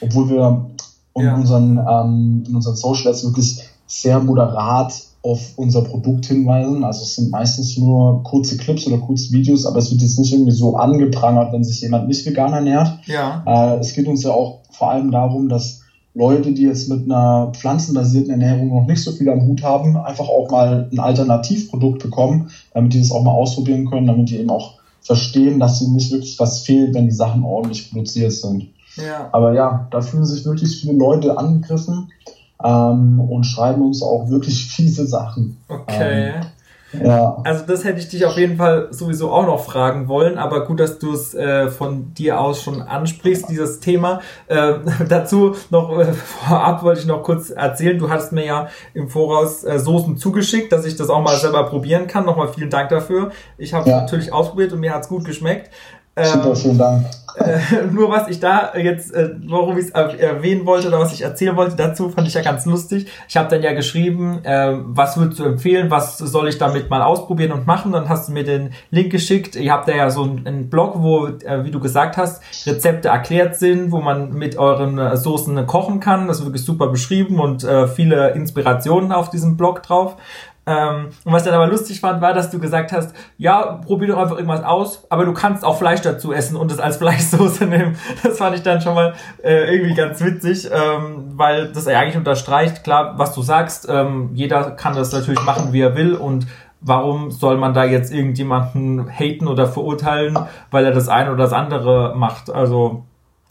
[0.00, 0.70] Obwohl wir
[1.14, 1.34] in ja.
[1.34, 6.82] unseren, ähm, in unseren Socials wirklich sehr moderat auf unser Produkt hinweisen.
[6.82, 10.32] Also es sind meistens nur kurze Clips oder kurze Videos, aber es wird jetzt nicht
[10.32, 12.98] irgendwie so angeprangert, wenn sich jemand nicht vegan ernährt.
[13.06, 13.42] Ja.
[13.46, 15.82] Äh, es geht uns ja auch vor allem darum, dass
[16.14, 20.28] Leute, die jetzt mit einer pflanzenbasierten Ernährung noch nicht so viel am Hut haben, einfach
[20.28, 24.50] auch mal ein Alternativprodukt bekommen, damit die das auch mal ausprobieren können, damit die eben
[24.50, 28.68] auch verstehen, dass ihnen nicht wirklich was fehlt, wenn die Sachen ordentlich produziert sind.
[28.96, 29.28] Ja.
[29.32, 32.10] Aber ja, da fühlen sich wirklich viele Leute angegriffen
[32.62, 35.58] ähm, und schreiben uns auch wirklich fiese Sachen.
[35.68, 36.28] Okay.
[36.28, 36.46] Ähm,
[36.92, 37.36] ja.
[37.44, 40.80] Also das hätte ich dich auf jeden Fall sowieso auch noch fragen wollen, aber gut,
[40.80, 44.20] dass du es äh, von dir aus schon ansprichst, dieses Thema.
[44.48, 44.74] Äh,
[45.08, 49.62] dazu noch äh, vorab wollte ich noch kurz erzählen, du hast mir ja im Voraus
[49.62, 52.24] äh, Soßen zugeschickt, dass ich das auch mal selber probieren kann.
[52.24, 53.30] Nochmal vielen Dank dafür.
[53.56, 54.00] Ich habe es ja.
[54.00, 55.70] natürlich ausprobiert und mir hat's gut geschmeckt.
[56.24, 57.06] Super, ähm, vielen Dank.
[57.36, 61.22] Äh, nur was ich da jetzt, äh, warum ich es erwähnen wollte oder was ich
[61.22, 63.06] erzählen wollte dazu, fand ich ja ganz lustig.
[63.28, 67.02] Ich habe dann ja geschrieben, äh, was würdest du empfehlen, was soll ich damit mal
[67.02, 67.92] ausprobieren und machen.
[67.92, 69.56] Dann hast du mir den Link geschickt.
[69.56, 73.56] Ihr habt da ja so einen Blog, wo, äh, wie du gesagt hast, Rezepte erklärt
[73.56, 76.28] sind, wo man mit euren äh, Soßen kochen kann.
[76.28, 80.16] Das ist wirklich super beschrieben und äh, viele Inspirationen auf diesem Blog drauf.
[80.66, 84.18] Ähm, und was dann aber lustig fand, war, dass du gesagt hast, ja, probier doch
[84.18, 87.96] einfach irgendwas aus, aber du kannst auch Fleisch dazu essen und es als Fleischsoße nehmen.
[88.22, 92.84] Das fand ich dann schon mal äh, irgendwie ganz witzig, ähm, weil das eigentlich unterstreicht,
[92.84, 96.46] klar, was du sagst, ähm, jeder kann das natürlich machen, wie er will und
[96.80, 100.38] warum soll man da jetzt irgendjemanden haten oder verurteilen,
[100.70, 102.50] weil er das eine oder das andere macht?
[102.50, 103.02] Also,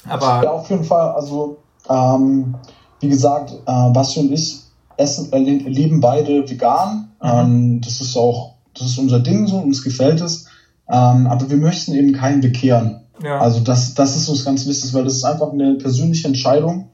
[0.07, 0.43] aber.
[0.43, 1.11] Ja, auf jeden Fall.
[1.11, 1.57] Also,
[1.89, 2.55] ähm,
[2.99, 4.68] wie gesagt, äh, Basti ich
[4.99, 7.09] essen, äh, leben beide vegan.
[7.21, 7.29] Mhm.
[7.29, 10.45] Ähm, das ist auch, das ist unser Ding so, uns gefällt es.
[10.89, 13.01] Ähm, aber wir möchten eben keinen bekehren.
[13.23, 13.39] Ja.
[13.39, 16.89] Also das, das ist uns ganz wichtig, weil das ist einfach eine persönliche Entscheidung.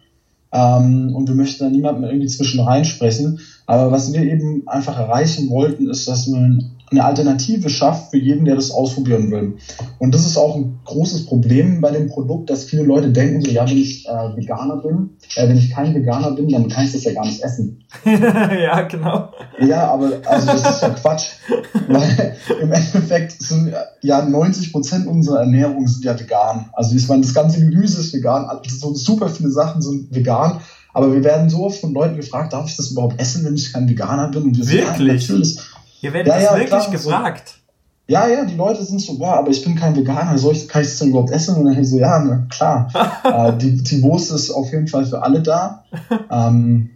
[0.51, 3.39] Ähm, und wir möchten da niemandem irgendwie zwischen reinsprechen.
[3.65, 8.45] Aber was wir eben einfach erreichen wollten, ist, dass man eine Alternative schafft für jeden,
[8.45, 9.57] der das ausprobieren will.
[9.97, 13.49] Und das ist auch ein großes Problem bei dem Produkt, dass viele Leute denken so,
[13.49, 16.91] ja, wenn ich äh, Veganer bin, äh, wenn ich kein Veganer bin, dann kann ich
[16.91, 17.83] das ja gar nicht essen.
[18.05, 19.29] ja, genau.
[19.59, 21.27] Ja, aber also das ist ja Quatsch.
[21.87, 26.69] Weil im Endeffekt sind ja 90 Prozent unserer Ernährung sind ja vegan.
[26.73, 30.59] Also ich meine, das ganze Gemüse ist vegan, also super viele Sachen sind vegan,
[30.93, 33.73] Aber wir werden so oft von Leuten gefragt, darf ich das überhaupt essen, wenn ich
[33.73, 34.43] kein Veganer bin?
[34.43, 35.27] Und wir wirklich?
[35.27, 35.59] Sagen, natürlich.
[36.01, 37.47] Ihr werdet ja, das ja, wirklich klar, gefragt?
[37.47, 37.65] So,
[38.07, 40.83] ja, ja, die Leute sind so, boah, aber ich bin kein Veganer, soll ich, kann
[40.83, 41.55] ich das denn überhaupt essen?
[41.55, 42.87] Und dann so, ja, na, klar.
[43.23, 45.83] äh, die, die Wurst ist auf jeden Fall für alle da.
[46.29, 46.91] Ähm,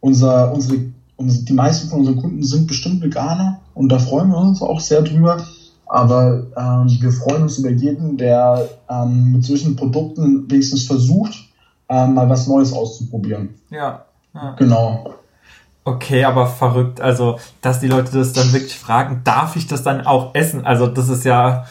[0.00, 0.78] unser, unsere,
[1.16, 4.80] unsere, die meisten von unseren Kunden sind bestimmt Veganer und da freuen wir uns auch
[4.80, 5.44] sehr drüber.
[5.86, 11.34] Aber ähm, wir freuen uns über jeden, der ähm, mit solchen Produkten wenigstens versucht,
[11.88, 13.54] ähm, mal was Neues auszuprobieren.
[13.70, 14.04] Ja.
[14.34, 14.54] ja.
[14.58, 15.14] Genau.
[15.86, 17.00] Okay, aber verrückt.
[17.00, 20.66] Also, dass die Leute das dann wirklich fragen, darf ich das dann auch essen?
[20.66, 21.64] Also, das ist ja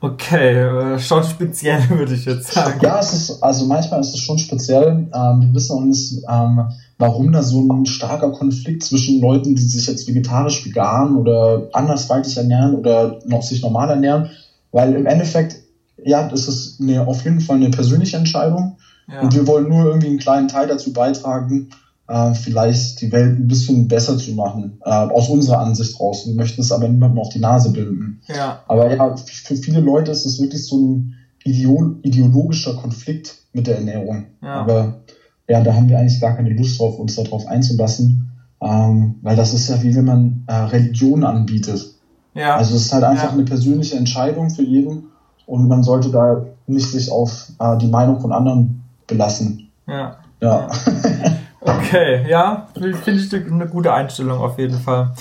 [0.00, 2.78] okay, äh, schon speziell, würde ich jetzt sagen.
[2.80, 5.08] Ja, es ist, also manchmal ist es schon speziell.
[5.12, 6.60] Ähm, wir wissen auch nicht, ähm,
[6.98, 12.36] warum da so ein starker Konflikt zwischen Leuten, die sich jetzt vegetarisch, vegan oder andersweitig
[12.36, 14.30] ernähren oder noch sich normal ernähren,
[14.70, 15.56] weil im Endeffekt,
[16.04, 18.76] ja, das ist eine, auf jeden Fall eine persönliche Entscheidung.
[19.08, 19.22] Ja.
[19.22, 21.70] Und wir wollen nur irgendwie einen kleinen Teil dazu beitragen,
[22.08, 26.24] äh, vielleicht die Welt ein bisschen besser zu machen, äh, aus unserer Ansicht raus.
[26.26, 28.20] Wir möchten es aber niemandem auf die Nase binden.
[28.28, 28.62] Ja.
[28.68, 31.14] Aber ja, für viele Leute ist es wirklich so ein
[31.44, 34.26] ideologischer Konflikt mit der Ernährung.
[34.42, 34.54] Ja.
[34.54, 35.00] Aber
[35.48, 39.54] ja, da haben wir eigentlich gar keine Lust drauf, uns darauf einzulassen, ähm, weil das
[39.54, 41.94] ist ja wie wenn man äh, Religion anbietet.
[42.34, 42.56] Ja.
[42.56, 43.32] Also es ist halt einfach ja.
[43.32, 45.04] eine persönliche Entscheidung für jeden
[45.46, 49.70] und man sollte da nicht sich auf äh, die Meinung von anderen belassen.
[49.86, 50.16] Ja.
[50.40, 50.68] Ja.
[51.66, 55.12] Okay, ja, finde ich eine gute Einstellung auf jeden Fall.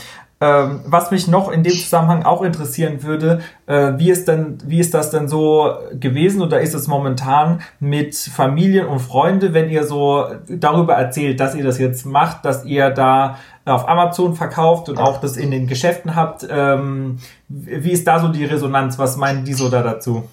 [0.42, 4.80] Ähm, was mich noch in dem Zusammenhang auch interessieren würde, äh, wie, ist denn, wie
[4.80, 9.86] ist das denn so gewesen oder ist es momentan mit Familien und Freunde, wenn ihr
[9.86, 15.00] so darüber erzählt, dass ihr das jetzt macht, dass ihr da auf Amazon verkauft und
[15.00, 16.46] auch das in den Geschäften habt?
[16.50, 19.00] Ähm, wie ist da so die Resonanz?
[19.00, 20.26] Was meinen die so da dazu?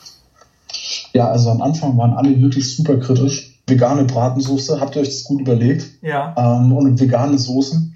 [1.12, 4.80] Ja, also am Anfang waren alle wirklich super kritisch vegane Bratensoße.
[4.80, 5.86] Habt ihr euch das gut überlegt?
[6.02, 6.34] Ja.
[6.36, 7.94] Ähm, und vegane Soßen.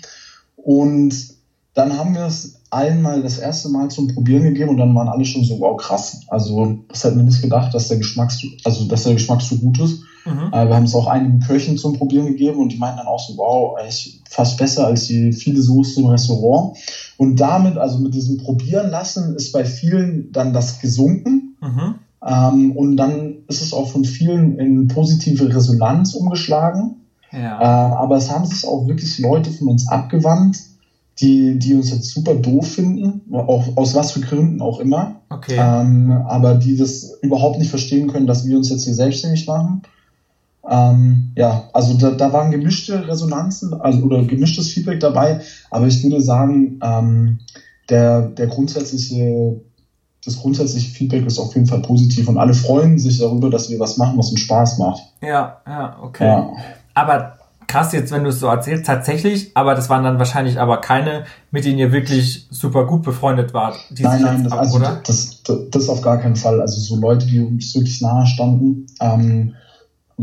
[0.56, 1.14] Und
[1.74, 5.08] dann haben wir es allen mal das erste Mal zum Probieren gegeben und dann waren
[5.08, 6.22] alle schon so, wow, krass.
[6.28, 9.56] Also, das hätten wir nicht gedacht, dass der Geschmack, so, also, dass der Geschmack so
[9.56, 10.00] gut ist.
[10.24, 10.52] Mhm.
[10.52, 13.20] Äh, wir haben es auch einigen Köchen zum Probieren gegeben und die meinten dann auch
[13.20, 16.76] so, wow, echt fast besser als die viele Soßen im Restaurant.
[17.16, 21.56] Und damit, also mit diesem Probieren lassen, ist bei vielen dann das gesunken.
[21.60, 21.94] Mhm.
[22.26, 26.96] Ähm, und dann ist es auch von vielen in positive Resonanz umgeschlagen.
[27.30, 27.60] Ja.
[27.60, 30.58] Äh, aber es haben sich auch wirklich Leute von uns abgewandt,
[31.20, 35.20] die, die uns jetzt super doof finden, auch, aus was für Gründen auch immer.
[35.30, 35.56] Okay.
[35.58, 39.82] Ähm, aber die das überhaupt nicht verstehen können, dass wir uns jetzt hier selbstständig machen.
[40.68, 46.02] Ähm, ja, also da, da waren gemischte Resonanzen, also oder gemischtes Feedback dabei, aber ich
[46.02, 47.38] würde sagen, ähm,
[47.88, 49.60] der, der grundsätzliche
[50.26, 53.78] das grundsätzliche Feedback ist auf jeden Fall positiv und alle freuen sich darüber, dass wir
[53.78, 55.02] was machen, was uns Spaß macht.
[55.22, 56.26] Ja, ja, okay.
[56.26, 56.50] Ja.
[56.94, 57.36] Aber
[57.68, 61.24] krass jetzt, wenn du es so erzählst, tatsächlich, aber das waren dann wahrscheinlich aber keine,
[61.52, 63.76] mit denen ihr wirklich super gut befreundet wart.
[63.98, 66.60] nein, nein, das, also, das, das, das, auf gar keinen Fall.
[66.60, 69.54] Also so Leute, die uns wirklich nahe standen, ähm,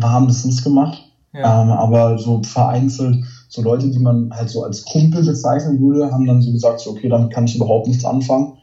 [0.02, 1.02] haben das nicht gemacht.
[1.34, 1.62] Ja.
[1.62, 6.26] Ähm, aber so vereinzelt, so Leute, die man halt so als Kumpel bezeichnen würde, haben
[6.26, 8.58] dann so gesagt, so, okay, dann kann ich überhaupt nichts anfangen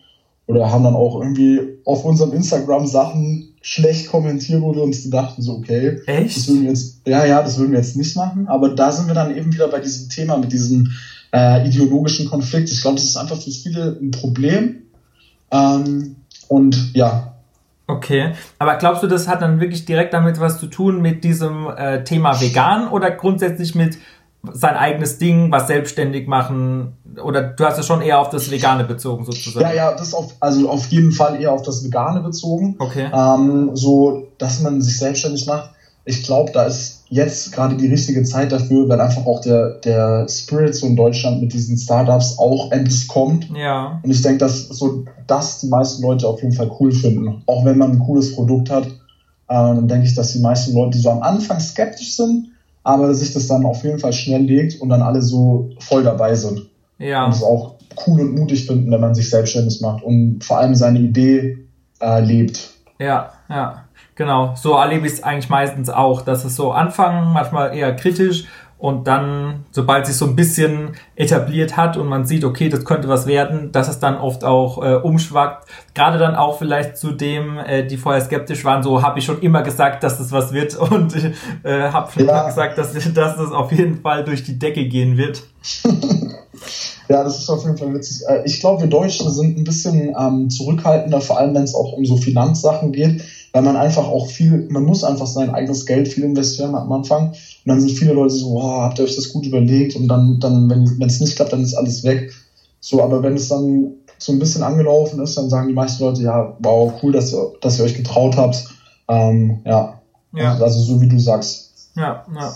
[0.51, 5.43] oder haben dann auch irgendwie auf unserem Instagram Sachen schlecht kommentiert, wo wir uns dachten,
[5.43, 6.37] so, okay, Echt?
[6.37, 8.49] das würden wir jetzt, ja, ja, das würden wir jetzt nicht machen.
[8.49, 10.91] Aber da sind wir dann eben wieder bei diesem Thema mit diesem
[11.33, 12.71] äh, ideologischen Konflikt.
[12.71, 14.83] Ich glaube, das ist einfach für viele ein Problem.
[15.53, 16.17] Ähm,
[16.49, 17.35] und ja.
[17.87, 21.69] Okay, aber glaubst du, das hat dann wirklich direkt damit was zu tun mit diesem
[21.69, 23.99] äh, Thema vegan oder grundsätzlich mit
[24.53, 26.96] sein eigenes Ding, was selbstständig machen?
[27.22, 29.66] Oder du hast es schon eher auf das Vegane bezogen, sozusagen?
[29.66, 32.76] Ja, ja, das auf, also auf jeden Fall eher auf das Vegane bezogen.
[32.79, 33.11] Okay.
[33.12, 35.70] Ähm, so, dass man sich selbstständig macht.
[36.07, 40.26] Ich glaube, da ist jetzt gerade die richtige Zeit dafür, weil einfach auch der, der
[40.29, 43.48] Spirit so in Deutschland mit diesen Startups auch endlich kommt.
[43.55, 44.00] Ja.
[44.03, 47.42] Und ich denke, dass so das die meisten Leute auf jeden Fall cool finden.
[47.46, 48.90] Auch wenn man ein cooles Produkt hat, äh,
[49.48, 52.48] dann denke ich, dass die meisten Leute so am Anfang skeptisch sind,
[52.83, 56.35] aber sich das dann auf jeden Fall schnell legt und dann alle so voll dabei
[56.35, 56.69] sind.
[56.99, 57.25] Ja.
[57.25, 57.75] Und es auch
[58.07, 61.59] cool und mutig finden, wenn man sich selbstständig macht und vor allem seine Idee
[62.01, 62.70] äh, lebt.
[62.99, 64.55] Ja, ja, genau.
[64.57, 68.45] So erlebe ich es eigentlich meistens auch, dass es so anfangen, manchmal eher kritisch
[68.81, 73.09] und dann, sobald sich so ein bisschen etabliert hat und man sieht, okay, das könnte
[73.09, 75.68] was werden, dass es dann oft auch äh, umschwackt.
[75.95, 79.43] Gerade dann auch vielleicht zu dem, äh, die vorher skeptisch waren, so habe ich schon
[79.43, 81.14] immer gesagt, dass das was wird und
[81.62, 82.47] äh, habe schon ja.
[82.47, 85.43] gesagt, dass, dass das auf jeden Fall durch die Decke gehen wird.
[87.11, 88.26] ja, das ist auf jeden Fall witzig.
[88.26, 91.93] Äh, ich glaube, wir Deutschen sind ein bisschen ähm, zurückhaltender, vor allem wenn es auch
[91.93, 93.22] um so Finanzsachen geht
[93.53, 97.33] weil man einfach auch viel, man muss einfach sein eigenes Geld viel investieren am Anfang.
[97.65, 99.97] Und dann sind viele Leute so, wow, habt ihr euch das gut überlegt?
[99.97, 102.33] Und dann, dann wenn es nicht klappt, dann ist alles weg.
[102.81, 106.23] So, aber wenn es dann so ein bisschen angelaufen ist, dann sagen die meisten Leute,
[106.23, 108.67] ja, wow, cool, dass ihr, dass ihr euch getraut habt.
[109.09, 110.01] Ähm, ja.
[110.33, 110.53] ja.
[110.53, 111.91] Also, also so wie du sagst.
[111.97, 112.55] Ja, ja.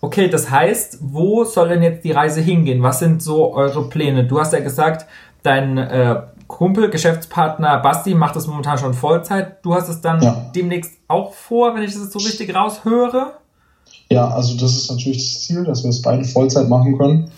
[0.00, 2.82] Okay, das heißt, wo soll denn jetzt die Reise hingehen?
[2.82, 4.26] Was sind so eure Pläne?
[4.26, 5.06] Du hast ja gesagt,
[5.42, 9.64] dein äh, Kumpel, Geschäftspartner Basti macht das momentan schon Vollzeit.
[9.64, 10.50] Du hast es dann ja.
[10.54, 13.34] demnächst auch vor, wenn ich das so richtig raushöre?
[14.12, 17.30] Ja, also das ist natürlich das Ziel, dass wir es beide Vollzeit machen können.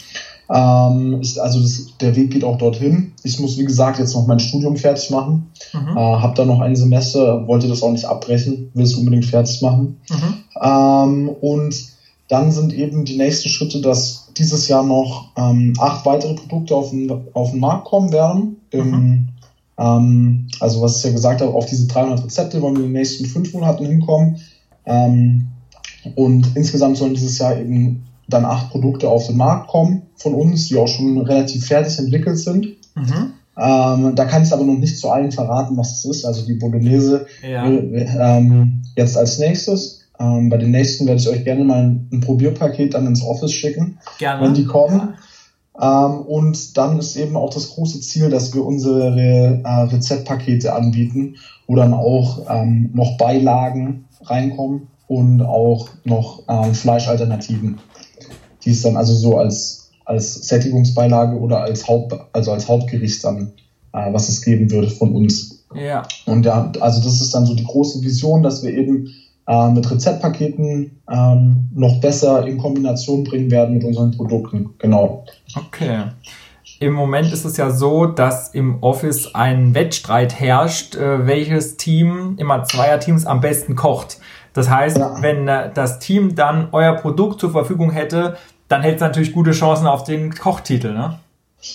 [0.52, 3.12] Ähm, ich, also das, der Weg geht auch dorthin.
[3.22, 5.50] Ich muss, wie gesagt, jetzt noch mein Studium fertig machen.
[5.72, 5.96] Mhm.
[5.96, 9.60] Äh, habe da noch ein Semester, wollte das auch nicht abbrechen, will es unbedingt fertig
[9.62, 10.00] machen.
[10.10, 10.34] Mhm.
[10.60, 11.74] Ähm, und
[12.28, 16.90] dann sind eben die nächsten Schritte, dass dieses Jahr noch ähm, acht weitere Produkte auf
[16.90, 18.56] den, auf den Markt kommen werden.
[18.72, 19.28] Mhm.
[19.78, 22.98] ähm, also was ich ja gesagt habe, auf diese 300 Rezepte wollen wir in den
[22.98, 24.40] nächsten fünf Monaten hinkommen.
[26.14, 30.68] Und insgesamt sollen dieses Jahr eben dann acht Produkte auf den Markt kommen von uns,
[30.68, 32.66] die auch schon relativ fertig entwickelt sind.
[32.94, 33.32] Mhm.
[33.56, 36.24] Ähm, da kann ich aber noch nicht zu allen verraten, was es ist.
[36.24, 37.66] Also die Bolognese ja.
[37.66, 40.00] ähm, jetzt als nächstes.
[40.18, 43.52] Ähm, bei den nächsten werde ich euch gerne mal ein, ein, Probierpaket dann ins Office
[43.52, 44.46] schicken, gerne.
[44.46, 45.14] wenn die kommen.
[45.78, 46.06] Ja.
[46.06, 51.36] Ähm, und dann ist eben auch das große Ziel, dass wir unsere äh, Rezeptpakete anbieten,
[51.66, 57.78] wo dann auch ähm, noch Beilagen reinkommen und auch noch ähm, Fleischalternativen,
[58.64, 63.52] die es dann also so als, als Sättigungsbeilage oder als Haupt, also als Hauptgericht dann,
[63.92, 65.64] äh, was es geben würde von uns.
[65.74, 66.02] Ja.
[66.26, 69.08] Und ja, also das ist dann so die große Vision, dass wir eben
[69.46, 74.70] äh, mit Rezeptpaketen ähm, noch besser in Kombination bringen werden mit unseren Produkten.
[74.78, 75.24] Genau.
[75.56, 76.04] Okay.
[76.78, 82.36] Im Moment ist es ja so, dass im Office ein Wettstreit herrscht, äh, welches Team
[82.38, 84.18] immer Zweierteams am besten kocht.
[84.52, 85.16] Das heißt, ja.
[85.20, 88.36] wenn äh, das Team dann euer Produkt zur Verfügung hätte,
[88.68, 91.18] dann hätte es natürlich gute Chancen auf den Kochtitel, ne?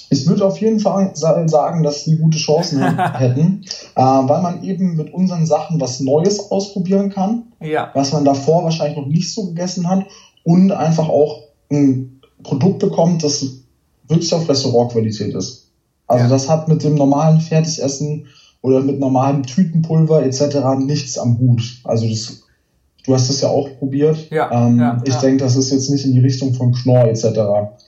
[0.10, 2.82] Ich würde auf jeden Fall sagen, dass die gute Chancen
[3.14, 3.64] hätten,
[3.96, 7.90] äh, weil man eben mit unseren Sachen was Neues ausprobieren kann, ja.
[7.94, 10.06] was man davor wahrscheinlich noch nicht so gegessen hat
[10.44, 13.46] und einfach auch ein Produkt bekommt, das
[14.08, 15.70] wirklich auf Restaurantqualität ist.
[16.08, 16.30] Also ja.
[16.30, 18.28] das hat mit dem normalen Fertigessen
[18.62, 20.58] oder mit normalem Tütenpulver etc.
[20.80, 21.62] nichts am Hut.
[21.84, 22.44] Also das
[23.08, 24.30] Du hast es ja auch probiert.
[24.30, 25.22] Ja, ähm, ja ich ja.
[25.22, 27.26] denke, das ist jetzt nicht in die Richtung von Knorr etc.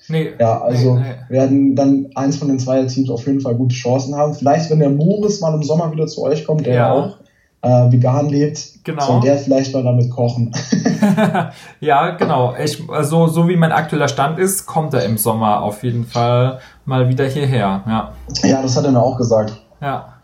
[0.07, 0.30] Nee.
[0.39, 1.36] Ja, also nee, nee.
[1.36, 4.34] werden dann eins von den zwei Teams auf jeden Fall gute Chancen haben.
[4.34, 7.17] Vielleicht, wenn der Moritz mal im Sommer wieder zu euch kommt, der ja auch
[7.61, 9.05] äh, vegan lebt, genau.
[9.05, 10.53] soll der vielleicht mal damit kochen.
[11.82, 12.55] ja, genau.
[12.55, 16.59] Ich, also, so wie mein aktueller Stand ist, kommt er im Sommer auf jeden Fall
[16.86, 17.84] mal wieder hierher.
[17.86, 18.13] Ja,
[18.43, 19.61] ja das hat er mir auch gesagt.
[19.82, 20.18] Ja.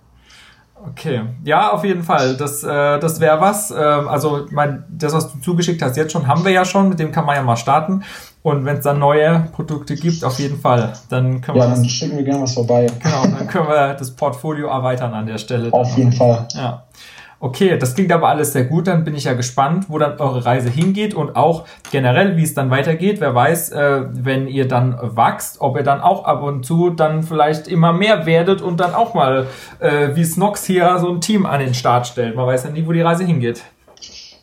[0.92, 2.38] Okay, ja, auf jeden Fall.
[2.38, 3.72] Das, äh, das wäre was.
[3.72, 6.90] Ähm, also, mein, das, was du zugeschickt hast, jetzt schon, haben wir ja schon.
[6.90, 8.04] Mit dem kann man ja mal starten.
[8.42, 11.70] Und wenn es dann neue Produkte gibt, auf jeden Fall, dann können ja, wir.
[11.70, 12.88] Ja, dann schicken wir gerne was vorbei.
[13.02, 15.74] Genau, dann können wir das Portfolio erweitern an der Stelle.
[15.74, 16.48] Auf jeden Fall.
[16.54, 16.85] Ja.
[17.46, 18.88] Okay, das klingt aber alles sehr gut.
[18.88, 22.56] Dann bin ich ja gespannt, wo dann eure Reise hingeht und auch generell, wie es
[22.56, 23.22] dann weitergeht.
[23.22, 27.22] Wer weiß, äh, wenn ihr dann wachst, ob ihr dann auch ab und zu dann
[27.22, 29.46] vielleicht immer mehr werdet und dann auch mal
[29.78, 32.36] äh, wie Snox hier so ein Team an den Start stellt.
[32.36, 33.62] Man weiß ja nie, wo die Reise hingeht.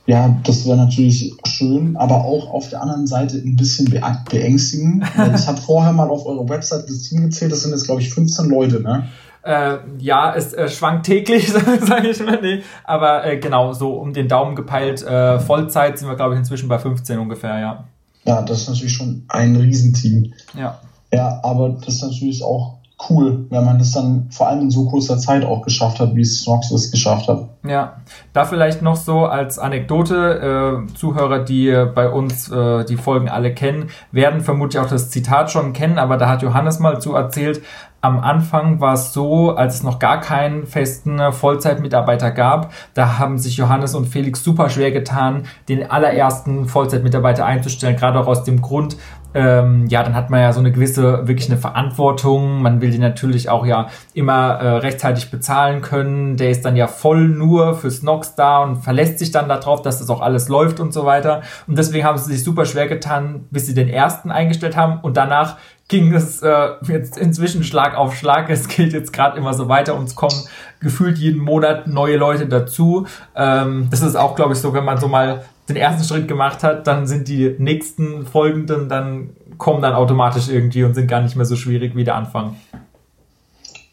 [0.06, 5.02] Ja, das wäre natürlich schön, aber auch auf der anderen Seite ein bisschen beängstigend.
[5.34, 8.14] ich habe vorher mal auf eurer Website das Team gezählt, das sind jetzt, glaube ich,
[8.14, 9.08] 15 Leute, ne?
[9.42, 12.38] Äh, ja, es äh, schwankt täglich, sage ich mal.
[12.40, 12.62] Nee.
[12.84, 16.68] Aber äh, genau, so um den Daumen gepeilt, äh, Vollzeit sind wir, glaube ich, inzwischen
[16.68, 17.84] bei 15 ungefähr, ja.
[18.24, 20.32] Ja, das ist natürlich schon ein Riesenteam.
[20.54, 20.78] Ja.
[21.12, 22.78] Ja, aber das ist natürlich auch
[23.10, 26.20] cool, wenn man das dann vor allem in so kurzer Zeit auch geschafft hat, wie
[26.20, 27.48] es Snox es geschafft hat.
[27.66, 27.96] Ja,
[28.32, 33.54] da vielleicht noch so als Anekdote, äh, Zuhörer, die bei uns äh, die Folgen alle
[33.54, 37.62] kennen, werden vermutlich auch das Zitat schon kennen, aber da hat Johannes mal zu erzählt,
[38.02, 43.38] am Anfang war es so, als es noch gar keinen festen Vollzeitmitarbeiter gab, da haben
[43.38, 48.60] sich Johannes und Felix super schwer getan, den allerersten Vollzeitmitarbeiter einzustellen, gerade auch aus dem
[48.60, 48.96] Grund,
[49.34, 52.60] ähm, ja, dann hat man ja so eine gewisse, wirklich eine Verantwortung.
[52.60, 56.36] Man will die natürlich auch ja immer äh, rechtzeitig bezahlen können.
[56.36, 60.00] Der ist dann ja voll nur fürs Nox da und verlässt sich dann darauf, dass
[60.00, 61.42] das auch alles läuft und so weiter.
[61.66, 65.16] Und deswegen haben sie sich super schwer getan, bis sie den ersten eingestellt haben und
[65.16, 65.56] danach
[65.92, 68.48] ging es äh, jetzt inzwischen Schlag auf Schlag.
[68.48, 69.94] Es geht jetzt gerade immer so weiter.
[69.94, 70.34] Uns kommen
[70.80, 73.06] gefühlt jeden Monat neue Leute dazu.
[73.36, 76.64] Ähm, das ist auch, glaube ich, so, wenn man so mal den ersten Schritt gemacht
[76.64, 81.36] hat, dann sind die nächsten folgenden, dann kommen dann automatisch irgendwie und sind gar nicht
[81.36, 82.56] mehr so schwierig wie der Anfang.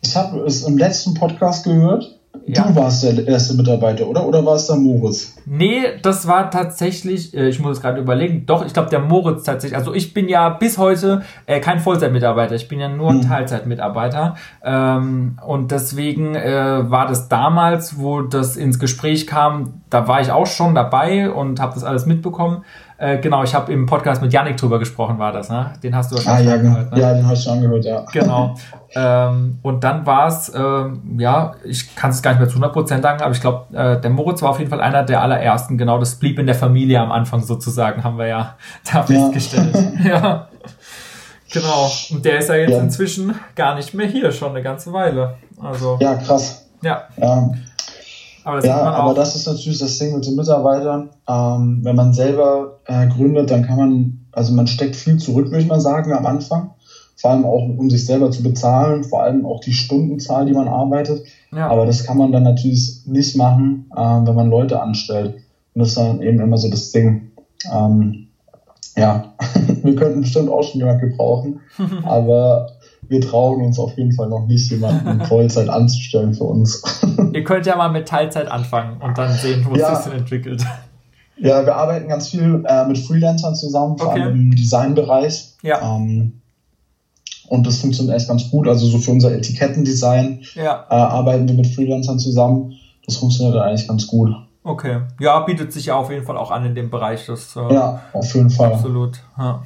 [0.01, 2.17] Ich habe es im letzten Podcast gehört,
[2.55, 2.67] ja.
[2.67, 4.25] du warst der erste Mitarbeiter, oder?
[4.25, 5.35] Oder war es der Moritz?
[5.45, 9.43] Nee, das war tatsächlich, äh, ich muss es gerade überlegen, doch, ich glaube der Moritz
[9.43, 9.77] tatsächlich.
[9.77, 13.27] Also ich bin ja bis heute äh, kein Vollzeitmitarbeiter, ich bin ja nur ein hm.
[13.27, 14.35] Teilzeitmitarbeiter.
[14.63, 20.31] Ähm, und deswegen äh, war das damals, wo das ins Gespräch kam, da war ich
[20.31, 22.63] auch schon dabei und habe das alles mitbekommen.
[22.99, 25.71] Äh, genau, ich habe im Podcast mit Yannick drüber gesprochen, war das, ne?
[25.81, 26.99] Den hast du wahrscheinlich ah, ja, angehört, ne?
[26.99, 28.05] Ja, den hast du angehört, ja.
[28.11, 28.55] Genau.
[28.93, 33.01] ähm, und dann war es, ähm, ja, ich kann es gar nicht mehr zu 100%
[33.01, 35.97] sagen, aber ich glaube, äh, der Moritz war auf jeden Fall einer der allerersten, genau,
[35.97, 38.57] das blieb in der Familie am Anfang sozusagen, haben wir ja
[38.91, 39.77] da festgestellt.
[40.03, 40.49] ja.
[41.51, 41.89] Genau.
[42.11, 42.79] Und der ist ja jetzt ja.
[42.79, 45.35] inzwischen gar nicht mehr hier, schon eine ganze Weile.
[45.61, 45.97] Also.
[46.01, 46.67] Ja, krass.
[46.81, 47.03] Ja.
[47.15, 47.49] ja.
[48.49, 51.09] Aber das, ja, aber das ist natürlich das Ding mit den Mitarbeitern.
[51.27, 55.61] Ähm, wenn man selber äh, gründet, dann kann man, also man steckt viel zurück, würde
[55.61, 56.71] ich mal sagen, am Anfang.
[57.15, 60.67] Vor allem auch, um sich selber zu bezahlen, vor allem auch die Stundenzahl, die man
[60.67, 61.23] arbeitet.
[61.51, 61.69] Ja.
[61.69, 65.35] Aber das kann man dann natürlich nicht machen, äh, wenn man Leute anstellt.
[65.75, 67.31] Und das ist dann eben immer so das Ding.
[67.71, 68.29] Ähm,
[68.97, 69.33] ja,
[69.83, 71.59] wir könnten bestimmt auch schon jemand gebrauchen,
[72.03, 72.71] aber
[73.07, 76.81] wir trauen uns auf jeden Fall noch nicht, jemanden Vollzeit anzustellen für uns.
[77.33, 79.93] Ihr könnt ja mal mit Teilzeit anfangen und dann sehen, wo ja.
[79.93, 80.63] es sich entwickelt.
[81.41, 84.23] Ja, wir arbeiten ganz viel äh, mit Freelancern zusammen, vor okay.
[84.23, 85.53] allem im Designbereich.
[85.61, 85.95] Ja.
[85.95, 86.41] Ähm,
[87.47, 88.67] und das funktioniert echt ganz gut.
[88.67, 90.85] Also so für unser Etikettendesign ja.
[90.89, 92.73] äh, arbeiten wir mit Freelancern zusammen.
[93.05, 94.35] Das funktioniert eigentlich ganz gut.
[94.63, 95.01] Okay.
[95.19, 97.25] Ja, bietet sich ja auf jeden Fall auch an in dem Bereich.
[97.25, 98.73] Das, äh, ja, auf jeden Fall.
[98.73, 99.19] Absolut.
[99.37, 99.63] Ja.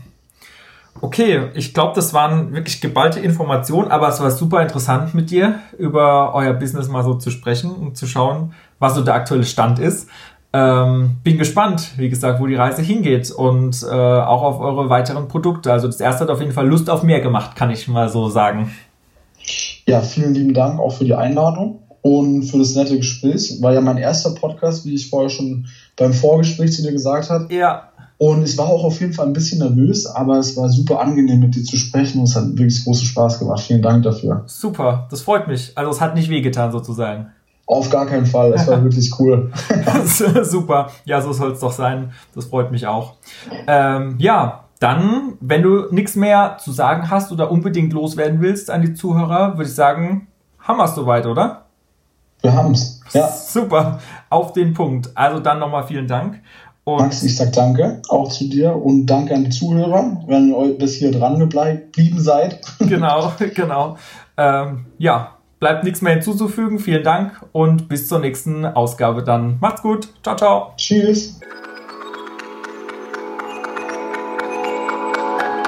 [1.02, 5.60] Okay, ich glaube, das waren wirklich geballte Informationen, aber es war super interessant mit dir
[5.78, 9.80] über euer Business mal so zu sprechen und zu schauen, was so der aktuelle Stand
[9.80, 10.08] ist.
[10.54, 15.28] Ähm, bin gespannt, wie gesagt, wo die Reise hingeht und äh, auch auf eure weiteren
[15.28, 15.72] Produkte.
[15.72, 18.30] Also das erste hat auf jeden Fall Lust auf mehr gemacht, kann ich mal so
[18.30, 18.72] sagen.
[19.88, 23.62] Ja, vielen lieben Dank auch für die Einladung und für das nette Gespräch.
[23.62, 25.66] War ja mein erster Podcast, wie ich vorher schon
[25.98, 27.54] beim Vorgespräch zu dir gesagt habe.
[27.54, 27.90] Ja.
[28.18, 31.40] Und ich war auch auf jeden Fall ein bisschen nervös, aber es war super angenehm,
[31.40, 33.62] mit dir zu sprechen und es hat wirklich großen Spaß gemacht.
[33.62, 34.44] Vielen Dank dafür.
[34.46, 35.72] Super, das freut mich.
[35.76, 37.28] Also es hat nicht wehgetan sozusagen.
[37.66, 39.52] Auf gar keinen Fall, es war wirklich cool.
[40.44, 42.12] super, ja, so soll es doch sein.
[42.36, 43.16] Das freut mich auch.
[43.68, 48.82] Ähm, ja, dann, wenn du nichts mehr zu sagen hast oder unbedingt loswerden willst an
[48.82, 50.28] die Zuhörer, würde ich sagen,
[50.60, 51.66] haben wir es soweit, oder?
[52.42, 53.00] Wir haben es.
[53.14, 53.30] Ja.
[53.30, 54.00] Super,
[54.30, 55.12] auf den Punkt.
[55.16, 56.42] Also dann nochmal vielen Dank.
[56.86, 60.78] Und Max, ich sag danke auch zu dir und danke an die Zuhörer, wenn ihr
[60.78, 62.60] bis hier dran geblieben seid.
[62.80, 63.98] Genau, genau.
[64.36, 66.80] Ähm, ja, bleibt nichts mehr hinzuzufügen.
[66.80, 69.58] Vielen Dank und bis zur nächsten Ausgabe dann.
[69.62, 70.10] Macht's gut.
[70.22, 70.74] Ciao, ciao.
[70.76, 71.40] Tschüss.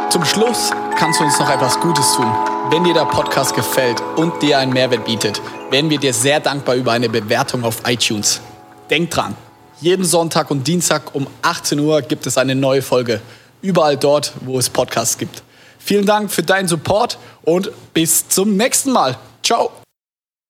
[0.10, 2.28] Zum Schluss kannst du uns noch etwas Gutes tun.
[2.72, 5.42] Wenn dir der Podcast gefällt und dir einen Mehrwert bietet,
[5.72, 8.42] wären wir dir sehr dankbar über eine Bewertung auf iTunes.
[8.90, 9.36] Denk dran
[9.82, 13.22] jeden Sonntag und Dienstag um 18 Uhr gibt es eine neue Folge.
[13.62, 15.44] Überall dort, wo es Podcasts gibt.
[15.80, 19.18] Vielen Dank für deinen Support und bis zum nächsten Mal.
[19.44, 19.72] Ciao.